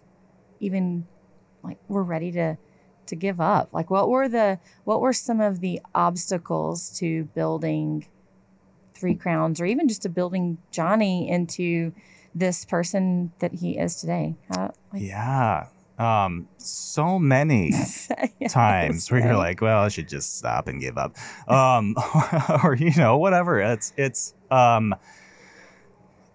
even 0.60 1.06
like 1.62 1.78
were 1.88 2.02
ready 2.04 2.30
to 2.32 2.56
to 3.06 3.16
give 3.16 3.40
up 3.40 3.68
like 3.72 3.90
what 3.90 4.08
were 4.08 4.28
the 4.28 4.58
what 4.84 5.00
were 5.00 5.12
some 5.12 5.40
of 5.40 5.60
the 5.60 5.80
obstacles 5.94 6.88
to 6.98 7.24
building 7.34 8.06
three 8.94 9.14
crowns 9.14 9.60
or 9.60 9.64
even 9.64 9.88
just 9.88 10.02
to 10.02 10.08
building 10.08 10.58
johnny 10.70 11.28
into 11.28 11.92
this 12.34 12.64
person 12.64 13.32
that 13.40 13.52
he 13.54 13.76
is 13.78 13.96
today 13.96 14.34
How, 14.54 14.72
like, 14.92 15.02
Yeah. 15.02 15.66
Um, 15.98 16.48
so 16.56 17.18
many 17.18 17.72
Yeah, 18.40 18.48
times 18.48 19.10
where 19.10 19.20
you're 19.20 19.36
like, 19.36 19.60
well, 19.60 19.82
I 19.82 19.88
should 19.88 20.08
just 20.08 20.36
stop 20.38 20.66
and 20.66 20.80
give 20.80 20.98
up. 20.98 21.16
Um, 21.46 21.94
or, 22.64 22.74
you 22.74 22.92
know, 22.96 23.18
whatever. 23.18 23.60
It's, 23.60 23.92
it's, 23.96 24.34
um, 24.50 24.94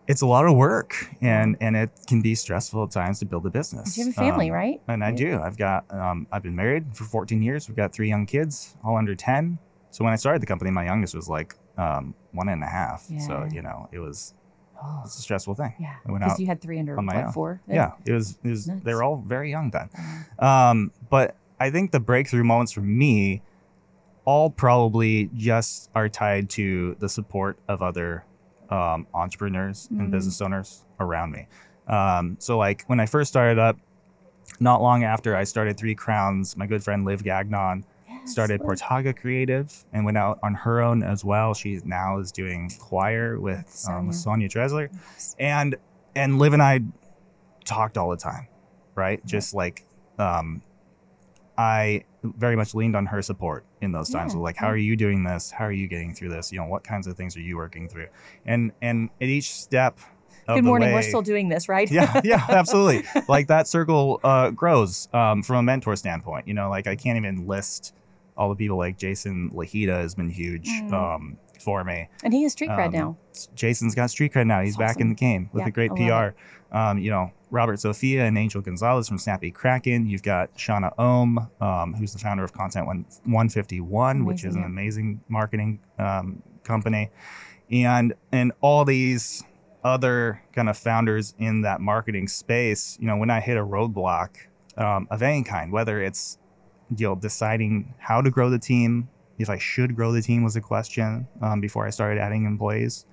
it's 0.07 0.21
a 0.21 0.25
lot 0.25 0.45
of 0.45 0.55
work 0.55 0.95
and, 1.21 1.57
and 1.59 1.75
it 1.75 1.89
can 2.07 2.21
be 2.21 2.33
stressful 2.35 2.83
at 2.83 2.91
times 2.91 3.19
to 3.19 3.25
build 3.25 3.45
a 3.45 3.49
business. 3.49 3.97
you 3.97 4.05
have 4.05 4.13
a 4.13 4.15
family 4.15 4.47
Um, 4.49 4.53
right 4.55 4.81
And 4.87 5.03
I 5.03 5.11
do. 5.11 5.39
I've 5.41 5.57
got, 5.57 5.85
um, 5.93 6.27
I've 6.31 6.43
been 6.43 6.55
married 6.55 6.95
for 6.95 7.03
14 7.03 7.41
years. 7.41 7.67
We've 7.67 7.75
got 7.75 7.91
three 7.93 8.07
young 8.07 8.25
kids, 8.25 8.75
all 8.83 8.95
under 8.95 9.15
10. 9.15 9.59
So 9.91 10.03
when 10.03 10.13
I 10.13 10.15
started 10.15 10.41
the 10.41 10.45
company, 10.45 10.71
my 10.71 10.85
youngest 10.85 11.13
was 11.15 11.27
like, 11.27 11.55
um, 11.77 12.13
one 12.31 12.49
and 12.49 12.63
a 12.63 12.67
half. 12.67 13.05
So, 13.19 13.47
you 13.51 13.61
know, 13.61 13.89
it 13.91 13.99
was, 13.99 14.33
oh, 14.81 15.01
it's 15.03 15.17
a 15.17 15.21
stressful 15.21 15.55
thing. 15.55 15.73
yeah 15.79 15.95
because 16.05 16.39
you 16.39 16.45
had 16.47 16.61
three 16.61 16.79
under 16.79 16.97
on 16.97 17.05
my 17.05 17.25
own. 17.25 17.31
four 17.33 17.61
Yeah. 17.67 17.91
It 18.05 18.13
was, 18.13 18.37
it 18.43 18.49
was, 18.49 18.67
Nuts. 18.67 18.81
they 18.83 18.93
were 18.93 19.03
all 19.03 19.17
very 19.25 19.49
young 19.51 19.71
then. 19.71 19.89
Um, 20.39 20.47
Um, 20.49 20.91
but 21.09 21.35
I 21.59 21.69
think 21.69 21.91
the 21.91 21.99
breakthrough 21.99 22.43
moments 22.43 22.71
for 22.71 22.81
me 22.81 23.41
all 24.23 24.49
probably 24.49 25.29
just 25.35 25.89
are 25.95 26.09
tied 26.09 26.49
to 26.51 26.95
the 26.99 27.09
support 27.09 27.57
of 27.67 27.81
other 27.81 28.23
um, 28.69 29.07
entrepreneurs 29.13 29.87
and 29.91 30.07
Mm. 30.09 30.11
business 30.11 30.41
owners 30.41 30.83
around 30.99 31.31
me. 31.31 31.47
Um, 31.87 32.35
so 32.39 32.57
like 32.57 32.83
when 32.87 32.99
I 32.99 33.05
first 33.05 33.29
started 33.29 33.59
up, 33.59 33.77
not 34.59 34.81
long 34.81 35.03
after 35.03 35.35
I 35.35 35.43
started 35.43 35.77
Three 35.77 35.95
Crowns, 35.95 36.55
my 36.57 36.67
good 36.67 36.83
friend 36.83 37.05
Liv 37.05 37.23
Gagnon 37.23 37.85
Yes, 38.09 38.31
started 38.31 38.61
Liv. 38.61 38.79
Portaga 38.79 39.15
Creative 39.15 39.71
and 39.93 40.05
went 40.05 40.17
out 40.17 40.39
on 40.43 40.53
her 40.53 40.81
own 40.81 41.03
as 41.03 41.23
well. 41.25 41.53
She 41.53 41.79
now 41.85 42.19
is 42.19 42.31
doing 42.31 42.71
choir 42.79 43.39
with 43.39 43.59
um, 43.87 44.11
Sonia. 44.11 44.13
Sonia 44.13 44.49
Dreizler, 44.49 44.89
Yes. 44.91 45.35
and 45.39 45.75
and 46.15 46.39
Liv 46.39 46.53
and 46.53 46.61
I 46.63 46.81
talked 47.65 47.97
all 47.97 48.09
the 48.09 48.17
time, 48.17 48.47
right? 48.95 49.23
Just 49.25 49.53
like 49.53 49.85
um, 50.17 50.61
I 51.57 52.03
very 52.23 52.55
much 52.55 52.75
leaned 52.75 52.95
on 52.95 53.05
her 53.07 53.21
support 53.21 53.65
in 53.81 53.91
those 53.91 54.09
times. 54.09 54.33
Yeah, 54.33 54.41
Like, 54.41 54.57
how 54.57 54.67
are 54.67 54.77
you 54.77 54.95
doing 54.95 55.23
this? 55.23 55.49
How 55.51 55.65
are 55.65 55.71
you 55.71 55.87
getting 55.87 56.13
through 56.13 56.29
this? 56.29 56.51
You 56.51 56.59
know, 56.59 56.67
what 56.67 56.83
kinds 56.83 57.07
of 57.07 57.15
things 57.17 57.35
are 57.35 57.41
you 57.41 57.57
working 57.57 57.87
through? 57.89 58.07
And 58.45 58.71
and 58.81 59.09
at 59.21 59.27
each 59.27 59.51
step. 59.53 59.99
Of 60.47 60.55
Good 60.55 60.63
morning. 60.63 60.93
We're 60.93 61.01
still 61.01 61.21
doing 61.21 61.49
this, 61.49 61.67
right? 61.67 61.91
yeah, 61.91 62.21
yeah, 62.23 62.45
absolutely. 62.47 63.03
like 63.27 63.47
that 63.47 63.67
circle 63.67 64.21
uh, 64.23 64.51
grows 64.51 65.09
um, 65.13 65.43
from 65.43 65.57
a 65.57 65.63
mentor 65.63 65.95
standpoint. 65.97 66.47
You 66.47 66.53
know, 66.53 66.69
like 66.69 66.87
I 66.87 66.95
can't 66.95 67.17
even 67.17 67.47
list 67.47 67.93
all 68.37 68.47
the 68.47 68.55
people. 68.55 68.77
Like 68.77 68.97
Jason 68.97 69.51
Lahita 69.53 69.97
has 69.99 70.15
been 70.15 70.29
huge 70.29 70.69
Mm. 70.69 70.93
um, 70.93 71.37
for 71.59 71.83
me. 71.83 72.07
and 72.23 72.31
he 72.33 72.43
has 72.43 72.53
street 72.53 72.69
cred 72.69 72.87
Um, 72.87 72.91
now. 72.93 73.17
Jason's 73.55 73.93
got 73.93 74.09
street 74.09 74.31
cred 74.31 74.47
now. 74.47 74.61
He's 74.61 74.77
That's 74.77 74.93
back 74.93 75.01
in 75.01 75.09
the 75.09 75.15
game 75.15 75.49
with 75.51 75.63
Yeah, 75.63 75.67
a 75.67 75.71
great 75.71 75.91
I 75.91 76.31
PR. 76.71 76.75
Um, 76.77 76.97
you 76.99 77.09
know, 77.11 77.31
Robert 77.49 77.79
Sofia 77.79 78.25
and 78.25 78.37
Angel 78.37 78.61
Gonzalez 78.61 79.07
from 79.07 79.17
Snappy 79.17 79.51
Kraken. 79.51 80.05
You've 80.05 80.23
got 80.23 80.53
Shauna 80.55 80.93
Ohm, 80.97 81.47
um, 81.61 81.93
who's 81.93 82.13
the 82.13 82.19
founder 82.19 82.43
of 82.43 82.51
Content 82.53 82.85
One- 82.87 83.05
151, 83.23 84.25
which 84.25 84.43
is 84.43 84.55
an 84.55 84.63
amazing 84.63 85.21
marketing 85.29 85.79
um, 85.97 86.41
company. 86.63 87.09
And 87.71 88.13
and 88.31 88.51
all 88.61 88.85
these 88.85 89.43
other 89.83 90.41
kind 90.53 90.67
of 90.69 90.77
founders 90.77 91.33
in 91.37 91.61
that 91.61 91.79
marketing 91.79 92.27
space, 92.27 92.97
you 92.99 93.07
know, 93.07 93.17
when 93.17 93.29
I 93.29 93.39
hit 93.39 93.57
a 93.57 93.63
roadblock 93.65 94.29
um, 94.77 95.07
of 95.09 95.21
any 95.21 95.43
kind, 95.43 95.71
whether 95.71 96.01
it's 96.01 96.37
you 96.97 97.07
know 97.07 97.15
deciding 97.15 97.93
how 97.99 98.21
to 98.21 98.29
grow 98.29 98.49
the 98.49 98.59
team, 98.59 99.09
if 99.37 99.49
I 99.49 99.57
should 99.57 99.95
grow 99.95 100.11
the 100.11 100.21
team 100.21 100.43
was 100.43 100.55
a 100.55 100.61
question 100.61 101.27
um, 101.41 101.59
before 101.61 101.85
I 101.85 101.89
started 101.91 102.19
adding 102.19 102.45
employees. 102.45 103.05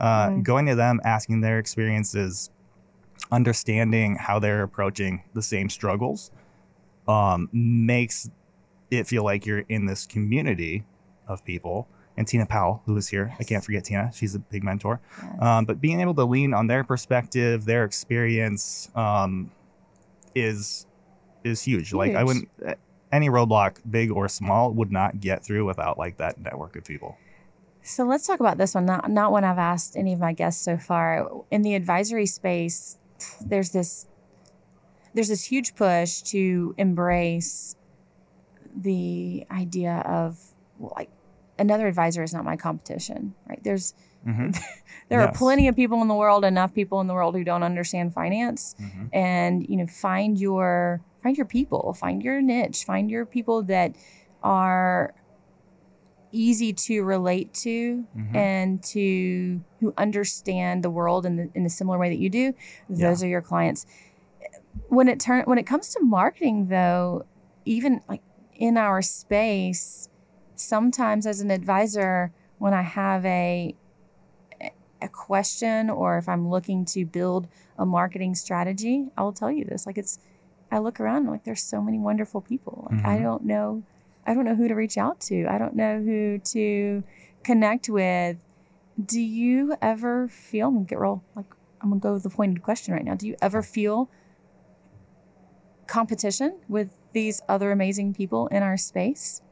Uh, 0.00 0.28
Mhm. 0.30 0.42
Going 0.42 0.66
to 0.66 0.74
them, 0.74 1.00
asking 1.04 1.40
their 1.42 1.58
experiences, 1.58 2.50
understanding 3.32 4.16
how 4.16 4.38
they're 4.38 4.62
approaching 4.62 5.24
the 5.34 5.42
same 5.42 5.68
struggles, 5.68 6.30
um, 7.08 7.48
makes 7.52 8.30
it 8.90 9.08
feel 9.08 9.24
like 9.24 9.44
you're 9.46 9.64
in 9.68 9.86
this 9.86 10.06
community 10.06 10.84
of 11.26 11.44
people. 11.44 11.88
And 12.16 12.28
Tina 12.28 12.44
Powell, 12.44 12.82
who 12.84 12.96
is 12.98 13.08
here, 13.08 13.34
I 13.40 13.42
can't 13.42 13.64
forget 13.64 13.84
Tina. 13.84 14.10
She's 14.14 14.34
a 14.34 14.38
big 14.38 14.62
mentor. 14.62 15.00
Yes. 15.22 15.42
Um, 15.42 15.64
but 15.64 15.80
being 15.80 16.00
able 16.00 16.14
to 16.14 16.24
lean 16.24 16.52
on 16.52 16.66
their 16.66 16.84
perspective, 16.84 17.64
their 17.64 17.84
experience, 17.84 18.90
um, 18.94 19.50
is 20.34 20.86
is 21.42 21.62
huge. 21.62 21.92
Like 21.92 22.14
I 22.14 22.24
wouldn't 22.24 22.48
any 23.10 23.28
roadblock, 23.28 23.78
big 23.88 24.10
or 24.10 24.28
small, 24.28 24.72
would 24.72 24.90
not 24.90 25.20
get 25.20 25.44
through 25.44 25.66
without 25.66 25.98
like 25.98 26.16
that 26.18 26.40
network 26.40 26.76
of 26.76 26.84
people. 26.84 27.16
So 27.82 28.04
let's 28.04 28.26
talk 28.26 28.40
about 28.40 28.58
this 28.58 28.74
one. 28.74 28.86
Not 28.86 29.10
not 29.10 29.32
one 29.32 29.44
I've 29.44 29.58
asked 29.58 29.96
any 29.96 30.12
of 30.12 30.20
my 30.20 30.32
guests 30.32 30.62
so 30.62 30.76
far. 30.78 31.28
In 31.50 31.62
the 31.62 31.74
advisory 31.74 32.26
space, 32.26 32.98
there's 33.44 33.70
this 33.70 34.06
there's 35.14 35.28
this 35.28 35.44
huge 35.44 35.74
push 35.74 36.22
to 36.22 36.74
embrace 36.78 37.76
the 38.74 39.44
idea 39.50 40.02
of 40.06 40.38
like 40.78 41.10
another 41.58 41.86
advisor 41.86 42.22
is 42.22 42.32
not 42.32 42.44
my 42.44 42.56
competition, 42.56 43.34
right? 43.48 43.62
There's 43.62 43.94
Mhm. 44.26 44.56
there 45.08 45.20
are 45.20 45.32
plenty 45.32 45.66
of 45.68 45.74
people 45.76 46.00
in 46.00 46.08
the 46.08 46.14
world, 46.14 46.44
enough 46.44 46.72
people 46.72 47.00
in 47.00 47.08
the 47.08 47.14
world 47.14 47.34
who 47.34 47.42
don't 47.44 47.62
understand 47.64 48.14
finance 48.14 48.74
Mhm. 48.80 49.08
and 49.12 49.66
you 49.68 49.76
know 49.76 49.86
find 49.86 50.38
your 50.40 51.00
find 51.22 51.36
your 51.36 51.46
people 51.46 51.92
find 51.92 52.22
your 52.22 52.40
niche 52.40 52.84
find 52.84 53.10
your 53.10 53.26
people 53.26 53.62
that 53.64 53.94
are 54.42 55.12
easy 56.32 56.72
to 56.72 57.02
relate 57.04 57.52
to 57.52 58.04
Mhm. 58.16 58.34
and 58.36 58.82
to 58.82 59.60
who 59.80 59.92
understand 59.98 60.82
the 60.82 60.90
world 60.90 61.26
in, 61.26 61.36
the, 61.36 61.50
in 61.54 61.64
a 61.66 61.70
similar 61.70 61.98
way 61.98 62.08
that 62.08 62.18
you 62.18 62.30
do 62.30 62.54
those 62.88 63.22
are 63.22 63.28
your 63.28 63.42
clients 63.42 63.84
when 64.88 65.08
it 65.08 65.20
turn 65.20 65.44
when 65.44 65.58
it 65.58 65.64
comes 65.66 65.88
to 65.94 66.00
marketing 66.02 66.68
though 66.68 67.24
even 67.64 68.00
like 68.08 68.22
in 68.54 68.76
our 68.76 69.02
space 69.02 70.08
sometimes 70.54 71.26
as 71.26 71.40
an 71.40 71.50
advisor 71.50 72.32
when 72.58 72.72
i 72.74 72.82
have 72.82 73.24
a 73.26 73.74
a 75.00 75.08
question 75.08 75.90
or 75.90 76.16
if 76.16 76.28
i'm 76.28 76.48
looking 76.48 76.84
to 76.84 77.04
build 77.04 77.48
a 77.78 77.84
marketing 77.84 78.34
strategy 78.34 79.08
i 79.16 79.22
will 79.22 79.32
tell 79.32 79.50
you 79.50 79.64
this 79.64 79.84
like 79.86 79.98
it's 79.98 80.18
i 80.70 80.78
look 80.78 81.00
around 81.00 81.26
like 81.26 81.44
there's 81.44 81.62
so 81.62 81.82
many 81.82 81.98
wonderful 81.98 82.40
people 82.40 82.88
like 82.90 83.04
i 83.04 83.18
Mhm. 83.18 83.22
don't 83.22 83.44
know 83.44 83.82
i 84.26 84.34
don't 84.34 84.44
know 84.44 84.54
who 84.54 84.68
to 84.68 84.74
reach 84.74 84.96
out 84.96 85.20
to. 85.20 85.46
I 85.46 85.58
don't 85.58 85.74
know 85.74 86.00
who 86.00 86.38
to 86.38 87.02
connect 87.42 87.88
with. 87.88 88.36
Do 89.04 89.20
you 89.20 89.76
ever 89.82 90.28
feel 90.28 90.68
i'm 90.68 90.74
gonna 90.74 90.86
get 90.86 90.98
real 91.00 91.22
like 91.34 91.46
i'm 91.80 91.90
gonna 91.90 92.00
go 92.00 92.12
with 92.14 92.22
the 92.22 92.30
pointed 92.30 92.62
question 92.62 92.94
right 92.94 93.04
now. 93.04 93.14
Do 93.14 93.26
you 93.26 93.36
ever 93.42 93.62
feel 93.62 94.10
competition 95.86 96.58
with 96.68 96.90
these 97.12 97.42
other 97.48 97.72
amazing 97.72 98.14
people 98.14 98.46
in 98.48 98.62
our 98.62 98.76
space? 98.76 99.42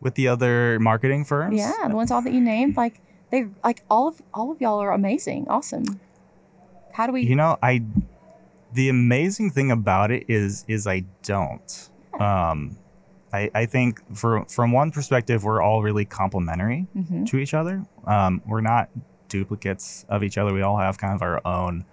With 0.00 0.16
the 0.16 0.28
other 0.28 0.78
marketing 0.80 1.24
firms, 1.24 1.56
yeah 1.56 1.88
the 1.88 1.96
ones 1.96 2.10
all 2.10 2.22
that 2.22 2.32
you 2.32 2.40
named 2.40 2.76
like 2.76 3.00
they 3.30 3.46
like 3.62 3.82
all 3.90 4.08
of 4.08 4.22
all 4.32 4.52
of 4.52 4.60
y'all 4.60 4.80
are 4.80 4.92
amazing. 4.92 5.46
Awesome. 5.48 6.00
How 6.92 7.06
do 7.06 7.12
we 7.12 7.22
you 7.22 7.34
know, 7.34 7.58
I 7.62 7.82
the 8.72 8.88
amazing 8.88 9.50
thing 9.50 9.70
about 9.70 10.10
it 10.10 10.24
is 10.28 10.64
is 10.68 10.86
I 10.86 11.04
don't. 11.22 11.90
Um, 12.20 12.76
I 13.34 13.50
I 13.62 13.66
think 13.66 14.00
for 14.16 14.44
from 14.56 14.72
one 14.72 14.90
perspective, 14.90 15.44
we're 15.44 15.62
all 15.62 15.82
really 15.82 16.04
complementary. 16.04 16.86
Mhm. 16.96 17.26
to 17.30 17.36
each 17.38 17.54
other. 17.54 17.76
Um, 18.06 18.42
we're 18.46 18.60
not 18.74 18.88
duplicates 19.28 20.04
of 20.08 20.22
each 20.22 20.38
other. 20.38 20.52
We 20.54 20.62
all 20.62 20.78
have 20.78 20.96
kind 20.98 21.14
of 21.14 21.22
our 21.22 21.40
own 21.46 21.84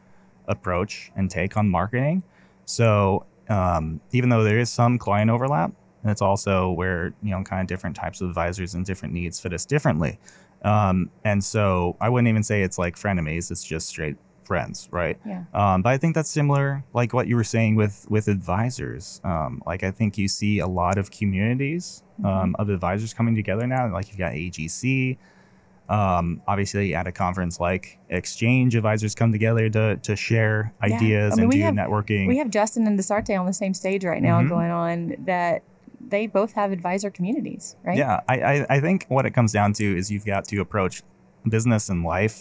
approach 0.48 1.12
and 1.16 1.30
take 1.30 1.58
on 1.58 1.70
marketing. 1.70 2.24
So 2.66 3.26
um, 3.50 4.00
even 4.12 4.30
though 4.30 4.44
there 4.44 4.60
is 4.60 4.70
some 4.70 4.98
client 4.98 5.30
overlap, 5.32 5.72
it's 6.04 6.22
also 6.22 6.72
where 6.72 7.14
you 7.24 7.32
know 7.32 7.44
kind 7.44 7.62
of 7.62 7.68
different 7.68 7.96
types 7.96 8.22
of 8.22 8.30
advisors 8.30 8.74
and 8.76 8.86
different 8.86 9.14
needs 9.14 9.40
fit 9.40 9.54
us 9.54 9.66
differently. 9.66 10.20
Um, 10.64 11.10
and 11.24 11.44
so 11.44 11.96
I 12.00 12.10
wouldn't 12.10 12.28
even 12.28 12.44
say 12.44 12.62
it's 12.62 12.78
like 12.78 12.96
frenemies. 12.96 13.50
It's 13.52 13.64
just 13.64 13.88
straight 13.88 14.18
friends, 14.52 14.88
right? 14.92 15.18
yeah 15.26 15.44
Um, 15.62 15.78
but 15.84 15.92
I 15.96 15.98
think 16.02 16.12
that's 16.18 16.30
similar, 16.40 16.84
like 17.00 17.12
what 17.18 17.26
you 17.30 17.36
were 17.40 17.50
saying 17.56 17.74
with 17.82 17.96
with 18.16 18.26
advisors. 18.28 19.22
Um, 19.24 19.52
like 19.72 19.82
I 19.90 19.92
think 19.98 20.18
you 20.22 20.28
see 20.28 20.54
a 20.60 20.68
lot 20.82 20.98
of 21.02 21.06
communities 21.20 22.04
um, 22.32 22.50
of 22.60 22.66
advisors 22.70 23.12
coming 23.14 23.36
together 23.42 23.66
now. 23.76 23.84
Like 23.98 24.08
you've 24.10 24.18
got 24.28 24.34
AGC. 24.34 25.18
Um, 25.90 26.42
obviously, 26.48 26.96
at 26.96 27.06
a 27.08 27.12
conference 27.12 27.60
like 27.60 27.98
Exchange, 28.10 28.76
advisors 28.76 29.14
come 29.16 29.32
together 29.32 29.70
to 29.78 29.98
to 30.08 30.16
share 30.16 30.58
Yeah. 30.80 30.96
ideas 30.96 31.34
I 31.34 31.36
mean, 31.36 31.44
and 31.44 31.52
do 31.52 31.60
have- 31.68 31.76
networking. 31.82 32.28
we 32.28 32.38
have 32.44 32.50
justin 32.50 32.88
and 32.88 32.96
Dasarte 33.00 33.34
on 33.42 33.46
the 33.46 33.58
same 33.64 33.74
stage 33.74 34.04
right 34.12 34.22
now 34.32 34.38
Mhm. 34.42 34.50
going 34.56 34.72
on 34.72 34.98
that 35.32 35.64
they 36.14 36.24
both 36.28 36.52
have 36.60 36.70
advisor 36.78 37.10
communities 37.18 37.76
right 37.88 37.98
Yeah, 38.04 38.20
I, 38.34 38.36
I 38.52 38.56
I 38.76 38.78
think 38.86 39.06
what 39.16 39.24
it 39.30 39.34
comes 39.38 39.52
down 39.60 39.70
to 39.80 39.86
is 40.00 40.04
you've 40.14 40.26
got 40.36 40.44
to 40.52 40.56
approach 40.66 41.04
business 41.56 41.84
and 41.90 42.00
life 42.18 42.38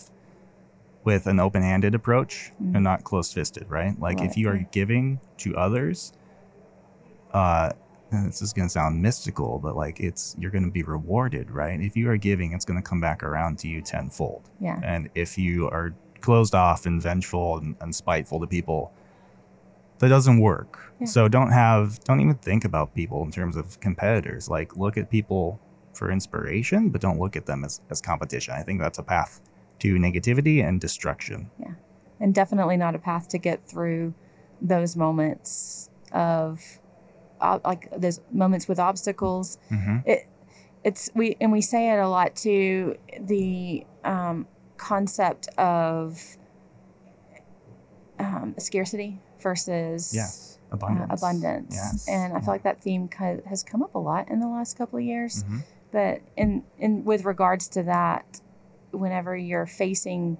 with 1.05 1.27
an 1.27 1.41
open-handed 1.41 1.95
approach 1.95 2.53
Mhm. 2.63 2.75
and 2.75 2.85
not 2.85 3.05
closed-fisted, 3.05 3.67
right? 3.71 3.99
Like 3.99 4.19
Right, 4.19 4.29
if 4.31 4.37
you 4.37 4.49
are 4.51 4.59
giving 4.71 5.19
to 5.39 5.57
others, 5.57 6.13
uh, 7.33 7.71
and 8.13 8.27
this 8.29 8.43
is 8.43 8.53
gonna 8.53 8.69
sound 8.69 9.01
mystical, 9.01 9.59
but 9.59 9.77
like 9.77 10.01
it's 10.01 10.35
you're 10.39 10.51
gonna 10.51 10.71
be 10.71 10.83
rewarded, 10.83 11.51
right? 11.51 11.81
If 11.81 11.97
you 11.97 12.11
are 12.11 12.17
giving, 12.17 12.53
it's 12.53 12.65
gonna 12.65 12.83
come 12.83 13.01
back 13.01 13.23
around 13.23 13.59
to 13.61 13.69
you 13.69 13.81
tenfold. 13.81 14.51
yeah 14.59 14.79
And 14.83 15.09
if 15.15 15.39
you 15.39 15.69
are 15.71 15.95
closed 16.21 16.55
off 16.55 16.85
and 16.87 17.01
vengeful 17.01 17.59
and, 17.59 17.77
and 17.81 17.95
spiteful 17.95 18.41
to 18.41 18.47
people, 18.47 18.93
that 20.01 20.09
doesn't 20.09 20.41
work. 20.41 20.93
Yeah. 20.99 21.07
So 21.07 21.29
don't 21.29 21.53
have 21.53 22.03
don't 22.05 22.21
even 22.21 22.35
think 22.35 22.65
about 22.65 22.95
people 22.95 23.23
in 23.23 23.31
terms 23.31 23.57
of 23.57 23.79
competitors. 23.81 24.49
Like 24.51 24.77
look 24.77 24.97
at 24.99 25.09
people 25.09 25.61
for 25.95 26.11
inspiration, 26.11 26.89
but 26.91 27.01
don't 27.01 27.19
look 27.19 27.37
at 27.37 27.47
them 27.47 27.65
as, 27.65 27.81
as 27.91 28.01
competition. 28.01 28.55
I 28.55 28.63
think 28.63 28.81
that's 28.81 28.99
a 28.99 29.03
path 29.03 29.41
to 29.81 29.95
negativity 29.97 30.67
and 30.67 30.81
destruction. 30.81 31.51
Yeah. 31.59 31.75
and 32.21 32.35
definitely 32.35 32.77
not 32.77 32.95
a 32.95 32.99
path 32.99 33.29
to 33.29 33.39
get 33.39 33.67
through 33.67 34.15
those 34.61 34.95
moments 34.97 35.89
of 36.13 36.79
uh, 37.41 37.59
like 37.65 37.89
those 37.99 38.21
moments 38.31 38.69
with 38.69 38.79
obstacles 38.79 39.57
Mm-hmm. 39.71 39.97
it 40.07 40.27
it's 40.85 41.11
we 41.15 41.37
and 41.41 41.51
we 41.53 41.61
say 41.63 41.91
it 41.91 41.99
a 41.99 42.09
lot 42.09 42.37
too 42.37 42.97
the 43.19 43.85
um, 44.05 44.47
concept 44.77 45.49
of 45.59 46.37
um, 48.19 48.55
scarcity 48.59 49.19
versus 49.41 50.13
Yes. 50.15 50.59
abundance. 50.71 51.11
Uh, 51.11 51.15
abundance. 51.15 51.75
Yes. 51.75 52.09
And 52.09 52.33
I 52.33 52.37
Yeah. 52.37 52.41
feel 52.45 52.55
like 52.55 52.63
that 52.65 52.83
theme 52.83 53.09
has 53.47 53.63
come 53.63 53.83
up 53.83 53.95
a 53.95 53.99
lot 53.99 54.29
in 54.29 54.41
the 54.41 54.49
last 54.49 54.77
couple 54.77 54.99
of 54.99 55.05
years. 55.05 55.45
Mhm. 55.45 55.63
But 55.91 56.21
in 56.37 56.63
in 56.79 57.05
with 57.05 57.25
regards 57.25 57.69
to 57.71 57.83
that, 57.85 58.41
whenever 58.93 59.37
you're 59.37 59.67
facing 59.67 60.37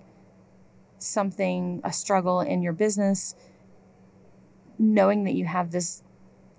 something, 0.99 1.81
a 1.85 1.93
struggle 1.93 2.41
in 2.41 2.63
your 2.63 2.73
business, 2.73 3.35
knowing 4.79 5.25
that 5.25 5.33
you 5.35 5.45
have 5.47 5.71
this 5.71 6.03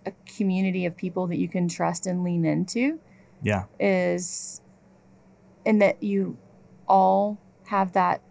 a 0.06 0.12
community 0.38 0.86
of 0.86 0.98
people 0.98 1.28
that 1.28 1.38
you 1.38 1.48
can 1.48 1.68
trust 1.68 2.08
and 2.08 2.24
lean 2.24 2.44
into 2.44 3.00
Yeah. 3.44 3.66
is 3.80 4.62
and 5.64 5.80
that 5.82 6.02
you 6.02 6.38
all 6.88 7.38
have 7.66 7.92
that 7.94 8.22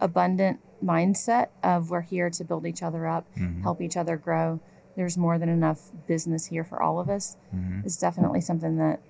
abundant 0.00 0.60
mindset 0.82 1.48
of 1.62 1.90
we're 1.90 2.00
here 2.00 2.30
to 2.30 2.42
build 2.42 2.64
each 2.66 2.82
other 2.82 3.06
up, 3.06 3.26
Mhm. 3.36 3.60
help 3.60 3.82
each 3.82 3.98
other 3.98 4.16
grow. 4.16 4.60
There's 4.96 5.18
more 5.18 5.38
than 5.38 5.50
enough 5.50 5.90
business 6.06 6.46
here 6.46 6.64
for 6.64 6.82
all 6.82 6.98
of 6.98 7.10
us. 7.10 7.36
Mhm. 7.54 7.84
Is 7.84 7.98
definitely 7.98 8.40
something 8.40 8.76
that 8.78 9.00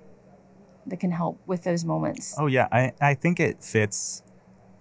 that 0.91 1.01
can 1.01 1.11
help 1.13 1.41
with 1.47 1.65
those 1.65 1.85
moments. 1.85 2.35
Oh 2.39 2.47
yeah, 2.47 2.69
I, 2.71 2.93
I 3.01 3.15
think 3.15 3.41
it 3.41 3.63
fits 3.63 4.23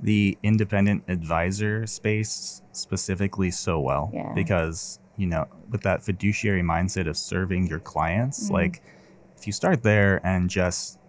the 0.02 0.38
independent 0.44 1.04
advisor 1.08 1.86
space 1.88 2.62
specifically 2.72 3.52
so 3.52 3.80
well 3.80 4.10
Yeah. 4.14 4.32
because 4.34 5.00
you 5.18 5.28
know 5.28 5.46
with 5.70 5.82
that 5.82 6.02
fiduciary 6.04 6.62
mindset 6.62 7.08
of 7.08 7.18
serving 7.18 7.68
your 7.68 7.80
clients, 7.80 8.50
Mhm. 8.50 8.54
like 8.54 8.82
if 9.38 9.46
you 9.48 9.54
start 9.54 9.84
there 9.84 10.20
and 10.26 10.50
just 10.50 11.00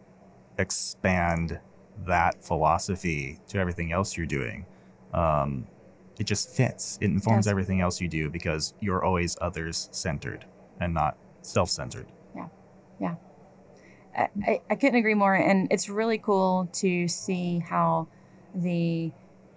expand 0.58 1.58
that 2.06 2.42
philosophy 2.44 3.38
to 3.48 3.58
everything 3.58 3.92
else 3.92 4.16
you're 4.16 4.26
doing, 4.26 4.66
um, 5.14 5.66
it 6.18 6.24
just 6.24 6.50
fits. 6.50 6.98
It 7.00 7.06
informs 7.06 7.46
Yes. 7.46 7.50
everything 7.50 7.80
else 7.80 8.00
you 8.00 8.08
do 8.08 8.28
because 8.30 8.74
you're 8.80 9.02
always 9.04 9.36
others 9.40 9.88
centered 9.92 10.44
and 10.80 10.92
not 10.94 11.16
self 11.42 11.70
centered. 11.70 12.06
I, 13.00 13.14
I, 14.16 14.60
I 14.68 14.74
couldn't 14.74 14.96
agree 14.96 15.14
more. 15.14 15.34
And 15.34 15.68
it's 15.70 15.88
really 15.88 16.18
cool 16.18 16.68
to 16.74 17.08
see 17.08 17.60
how 17.60 18.08
the 18.54 19.12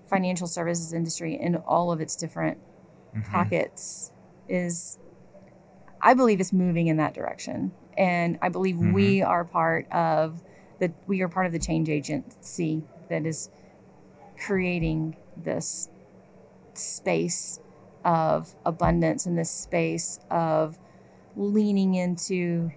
financial 0.05 0.48
services 0.48 0.93
industry 0.93 1.39
in 1.39 1.55
all 1.55 1.91
of 1.91 2.01
its 2.01 2.15
different 2.15 2.57
Mm-hmm. 3.15 3.31
pockets 3.31 4.12
is, 4.50 4.98
I 6.01 6.15
believe, 6.15 6.41
is 6.41 6.51
moving 6.51 6.88
in 6.88 6.98
that 6.98 7.13
direction. 7.13 7.72
And 7.95 8.39
I 8.41 8.50
believe 8.50 8.79
we 8.79 9.22
are 9.22 9.43
part 9.45 9.91
of 9.91 10.41
the 10.79 10.91
we 11.05 11.22
are 11.22 11.29
part 11.29 11.45
of 11.45 11.51
the 11.51 11.60
change 11.60 11.89
agency 11.89 12.81
that 13.10 13.27
is 13.27 13.51
creating 14.39 15.15
this 15.38 15.89
space 16.74 17.60
of 18.03 18.55
abundance 18.65 19.27
and 19.27 19.38
this 19.38 19.51
space 19.51 20.19
of 20.31 20.79
leaning 21.36 21.93
into 21.93 22.72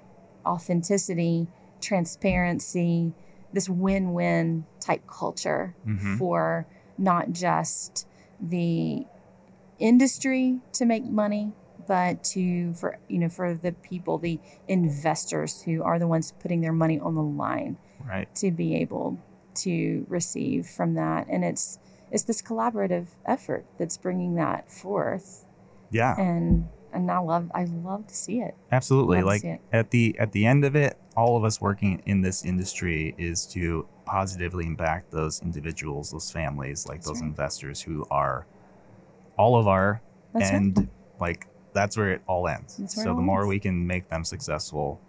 authenticity, 0.45 1.49
transparency, 1.87 3.12
this 3.52 3.69
win-win 3.69 4.64
type 4.81 5.07
culture 5.07 5.75
Mhm. 5.87 6.19
for 6.19 6.66
not 6.99 7.31
just 7.33 8.07
the 8.40 9.07
industry 9.78 10.61
to 10.73 10.85
make 10.85 11.05
money 11.05 11.52
but 11.87 12.25
to 12.25 12.73
for 12.75 12.99
you 13.09 13.19
know 13.19 13.28
for 13.28 13.55
the 13.55 13.71
people 13.73 14.19
the 14.19 14.40
investors 14.66 15.62
who 15.62 15.83
are 15.83 15.99
the 15.99 16.07
ones 16.09 16.33
putting 16.40 16.61
their 16.61 16.73
money 16.73 16.99
on 16.99 17.14
the 17.14 17.23
line 17.23 17.76
Right. 18.05 18.33
to 18.37 18.50
be 18.50 18.75
able 18.76 19.19
to 19.57 20.05
receive 20.09 20.66
from 20.66 20.95
that 20.95 21.26
and 21.28 21.45
it's 21.45 21.78
it's 22.11 22.25
this 22.25 22.40
collaborative 22.43 23.09
effort 23.26 23.64
that's 23.78 23.97
bringing 23.97 24.35
that 24.37 24.71
forth 24.71 25.45
Yeah. 25.90 26.14
and 26.19 26.66
and 26.93 27.11
I 27.11 27.19
love 27.19 27.50
I 27.55 27.64
love 27.64 28.07
to 28.07 28.14
see 28.14 28.40
it 28.40 28.55
Absolutely. 28.73 29.23
Like 29.23 29.45
it. 29.45 29.61
at 29.73 29.90
the 29.90 30.16
at 30.19 30.33
the 30.33 30.47
end 30.47 30.64
of 30.64 30.75
it, 30.76 30.99
all 31.16 31.37
of 31.37 31.45
us 31.45 31.61
working 31.61 32.02
in 32.07 32.21
this 32.23 32.45
industry 32.45 33.14
is 33.19 33.47
to 33.49 33.87
positively 34.05 34.66
impact 34.66 35.11
those 35.11 35.43
individuals, 35.43 36.11
those 36.12 36.31
families, 36.31 36.87
like 36.87 36.99
That's 36.99 37.08
those 37.08 37.21
right. 37.21 37.28
investors 37.28 37.80
who 37.82 38.06
are 38.10 38.47
all 39.39 39.56
of 39.56 39.67
our 39.67 40.00
That's 40.32 40.50
right. 40.50 40.54
and 40.54 40.89
like 41.21 41.47
that's 41.73 41.97
where 41.97 42.10
it 42.13 42.23
all 42.26 42.49
ends. 42.49 42.80
So 42.95 43.15
the 43.15 43.21
more 43.21 43.41
ends. 43.41 43.49
we 43.50 43.58
can 43.60 43.87
make 43.87 44.08
them 44.08 44.25
successful 44.25 45.00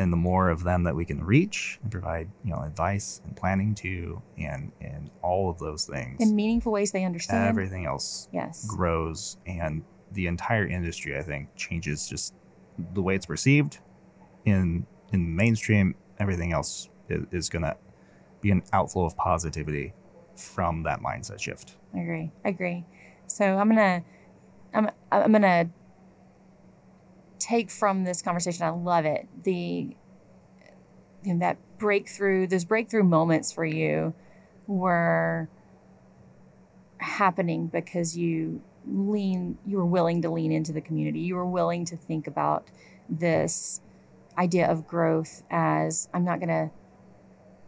and 0.00 0.12
the 0.12 0.16
more 0.16 0.48
of 0.48 0.62
them 0.62 0.84
that 0.84 0.94
we 0.94 1.04
can 1.04 1.24
reach 1.24 1.80
and 1.82 1.90
provide, 1.90 2.30
you 2.44 2.52
know, 2.52 2.62
advice 2.62 3.20
and 3.24 3.34
planning 3.36 3.74
to 3.76 4.22
and 4.36 4.70
and 4.80 5.10
all 5.22 5.50
of 5.50 5.58
those 5.58 5.86
things. 5.86 6.20
in 6.20 6.36
meaningful 6.36 6.70
ways 6.72 6.92
they 6.92 7.04
understand 7.04 7.48
everything 7.48 7.84
else 7.86 8.28
yes 8.32 8.64
grows 8.66 9.38
and 9.46 9.82
the 10.12 10.26
entire 10.26 10.66
industry 10.66 11.16
i 11.16 11.22
think 11.22 11.54
changes 11.56 12.08
just 12.08 12.34
the 12.94 13.02
way 13.02 13.14
it's 13.14 13.26
perceived 13.26 13.78
in 14.44 14.86
in 15.12 15.34
mainstream 15.34 15.94
everything 16.18 16.52
else 16.52 16.88
is, 17.08 17.24
is 17.30 17.48
gonna 17.48 17.76
be 18.40 18.50
an 18.50 18.62
outflow 18.72 19.04
of 19.04 19.16
positivity 19.16 19.92
from 20.36 20.84
that 20.84 21.00
mindset 21.00 21.40
shift 21.40 21.78
I 21.94 22.00
agree. 22.00 22.30
I 22.44 22.48
agree. 22.48 22.84
So 23.26 23.44
I'm 23.44 23.68
gonna, 23.68 24.02
I'm, 24.74 24.90
I'm 25.10 25.32
gonna 25.32 25.70
take 27.38 27.70
from 27.70 28.04
this 28.04 28.22
conversation. 28.22 28.64
I 28.64 28.70
love 28.70 29.04
it. 29.04 29.28
The, 29.42 29.96
you 31.24 31.34
know, 31.34 31.38
that 31.40 31.58
breakthrough, 31.78 32.46
those 32.46 32.64
breakthrough 32.64 33.04
moments 33.04 33.52
for 33.52 33.64
you, 33.64 34.14
were 34.66 35.48
happening 36.98 37.68
because 37.68 38.16
you 38.16 38.60
lean, 38.88 39.58
you 39.66 39.76
were 39.76 39.86
willing 39.86 40.22
to 40.22 40.30
lean 40.30 40.52
into 40.52 40.72
the 40.72 40.80
community. 40.80 41.20
You 41.20 41.36
were 41.36 41.46
willing 41.46 41.84
to 41.86 41.96
think 41.96 42.26
about 42.26 42.66
this 43.08 43.80
idea 44.36 44.66
of 44.70 44.86
growth 44.86 45.42
as 45.50 46.08
I'm 46.14 46.24
not 46.24 46.40
gonna 46.40 46.70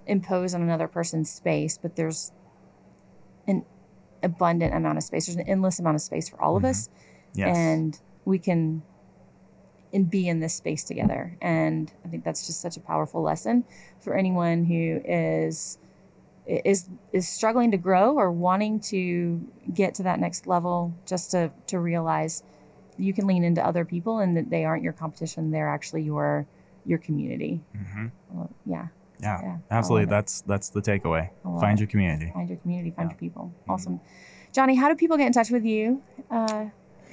impose 0.06 0.54
on 0.54 0.62
another 0.62 0.88
person's 0.88 1.30
space, 1.30 1.78
but 1.78 1.96
there's 1.96 2.32
an 3.46 3.64
abundant 4.22 4.74
amount 4.74 4.98
of 4.98 5.04
space. 5.04 5.26
There's 5.26 5.36
an 5.36 5.48
endless 5.48 5.78
amount 5.78 5.96
of 5.96 6.02
space 6.02 6.28
for 6.28 6.40
all 6.40 6.56
of 6.56 6.62
Mhm. 6.62 6.70
us, 6.70 6.88
yes 7.34 7.56
and 7.56 8.00
we 8.24 8.38
can 8.38 8.82
and 9.92 10.08
be 10.08 10.28
in 10.28 10.38
this 10.38 10.54
space 10.54 10.84
together. 10.84 11.36
And 11.40 11.92
I 12.04 12.08
think 12.08 12.22
that's 12.22 12.46
just 12.46 12.60
such 12.60 12.76
a 12.76 12.80
powerful 12.80 13.22
lesson 13.22 13.64
for 13.98 14.14
anyone 14.14 14.64
who 14.64 15.00
is 15.04 15.78
is 16.64 16.88
is 17.12 17.28
struggling 17.28 17.70
to 17.70 17.76
grow 17.76 18.16
or 18.16 18.30
wanting 18.30 18.80
to 18.80 19.46
get 19.72 19.94
to 19.96 20.02
that 20.02 20.18
next 20.20 20.46
level. 20.46 20.92
Just 21.06 21.30
to 21.32 21.50
to 21.68 21.78
realize 21.78 22.42
you 22.98 23.12
can 23.14 23.26
lean 23.26 23.44
into 23.44 23.64
other 23.64 23.84
people 23.84 24.18
and 24.18 24.36
that 24.36 24.50
they 24.50 24.64
aren't 24.64 24.82
your 24.82 24.92
competition; 24.92 25.50
they're 25.50 25.68
actually 25.68 26.02
your 26.02 26.46
your 26.84 26.98
community. 26.98 27.60
hmm 27.76 28.06
Well, 28.30 28.50
yeah, 28.66 28.88
yeah, 29.20 29.40
yeah, 29.42 29.56
absolutely 29.70 30.02
I 30.02 30.04
love 30.04 30.08
it. 30.08 30.10
that's 30.16 30.40
that's 30.42 30.68
the 30.70 30.80
takeaway 30.82 31.30
find 31.60 31.78
it. 31.78 31.82
your 31.82 31.88
community 31.88 32.30
find 32.34 32.48
your 32.48 32.58
community, 32.58 32.90
find 32.90 33.08
Yeah. 33.10 33.14
your 33.14 33.18
people. 33.18 33.52
Mhm. 33.68 33.72
Awesome. 33.74 34.00
Johnny, 34.52 34.74
how 34.74 34.88
do 34.88 34.94
people 34.96 35.16
get 35.16 35.26
in 35.28 35.32
touch 35.32 35.50
with 35.50 35.64
you 35.64 36.02
uh, 36.30 36.66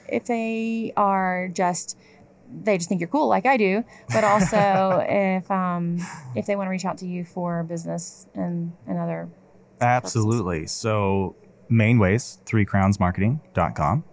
if 0.10 0.26
they 0.26 0.92
are 0.98 1.50
just 1.50 1.98
they 2.64 2.78
just 2.78 2.90
think 2.90 3.02
you're 3.02 3.10
cool 3.10 3.28
like 3.28 3.46
I 3.46 3.58
do, 3.58 3.84
but 4.10 4.24
also 4.24 5.06
if 5.10 5.50
um, 5.52 6.00
if 6.36 6.46
they 6.46 6.56
want 6.56 6.68
to 6.68 6.72
reach 6.72 6.86
out 6.86 6.98
to 7.00 7.08
you 7.08 7.24
for 7.24 7.64
business 7.64 8.28
and 8.36 8.74
and 8.88 8.98
other 8.98 9.30
Absolutely. 9.82 10.66
So, 10.68 11.36
main 11.70 12.00
ways, 12.00 12.40
threecrownsmarketing.com. 12.46 14.04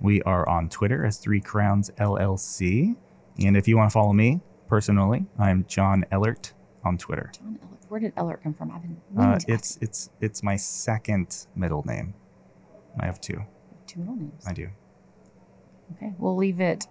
We 0.00 0.22
are 0.22 0.48
on 0.48 0.68
Twitter 0.68 1.04
as 1.04 1.18
Three 1.18 1.40
Crowns 1.40 1.90
LLC. 1.98 2.96
And 3.38 3.56
if 3.56 3.68
you 3.68 3.76
want 3.76 3.90
to 3.90 3.92
follow 3.92 4.12
me 4.12 4.40
personally, 4.68 5.26
I'm 5.38 5.64
John 5.68 6.04
Ellert 6.10 6.52
on 6.84 6.98
Twitter. 6.98 7.30
John 7.34 7.58
Ellert. 7.62 7.78
Where 7.88 8.00
did 8.00 8.12
Ellert 8.16 8.42
come 8.42 8.54
from? 8.54 8.70
I've 8.72 8.82
been 8.82 8.96
Uh, 9.16 9.38
it's 9.46 9.78
it's 9.80 10.10
it's 10.20 10.42
my 10.42 10.56
second 10.56 11.46
middle 11.54 11.84
name. 11.86 12.14
I 12.98 13.06
have 13.06 13.20
two. 13.20 13.42
two 13.86 14.00
middle 14.00 14.16
names. 14.16 14.44
I 14.46 14.52
do. 14.52 14.68
Okay, 15.96 16.14
we'll 16.18 16.36
leave 16.36 16.60
it 16.60 16.86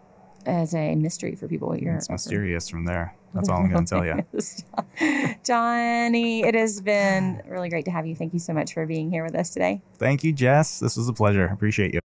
as 0.45 0.73
a 0.73 0.95
mystery 0.95 1.36
for 1.36 1.47
people 1.47 1.69
what 1.69 1.82
you're. 1.82 1.95
It's 1.95 2.10
mysterious 2.10 2.69
from 2.69 2.86
there. 2.86 3.15
That's 3.34 3.49
all 3.49 3.58
I'm 3.58 3.71
going 3.71 3.86
to 3.86 3.89
tell 3.89 4.06
you. 4.06 5.36
Johnny, 5.43 6.43
it 6.43 6.54
has 6.54 6.82
been 6.82 7.41
really 7.47 7.69
great 7.69 7.86
to 7.86 7.91
have 7.91 8.06
you. 8.06 8.15
Thank 8.15 8.34
you 8.34 8.39
so 8.39 8.54
much 8.54 8.73
for 8.73 8.86
being 8.86 9.10
here 9.10 9.23
with 9.23 9.36
us 9.36 9.51
today. 9.51 9.82
Thank 9.97 10.23
you, 10.23 10.34
Jess. 10.34 10.80
This 10.80 10.97
was 10.97 11.08
a 11.08 11.13
pleasure. 11.13 11.45
Appreciate 11.45 11.93
you. 11.93 12.01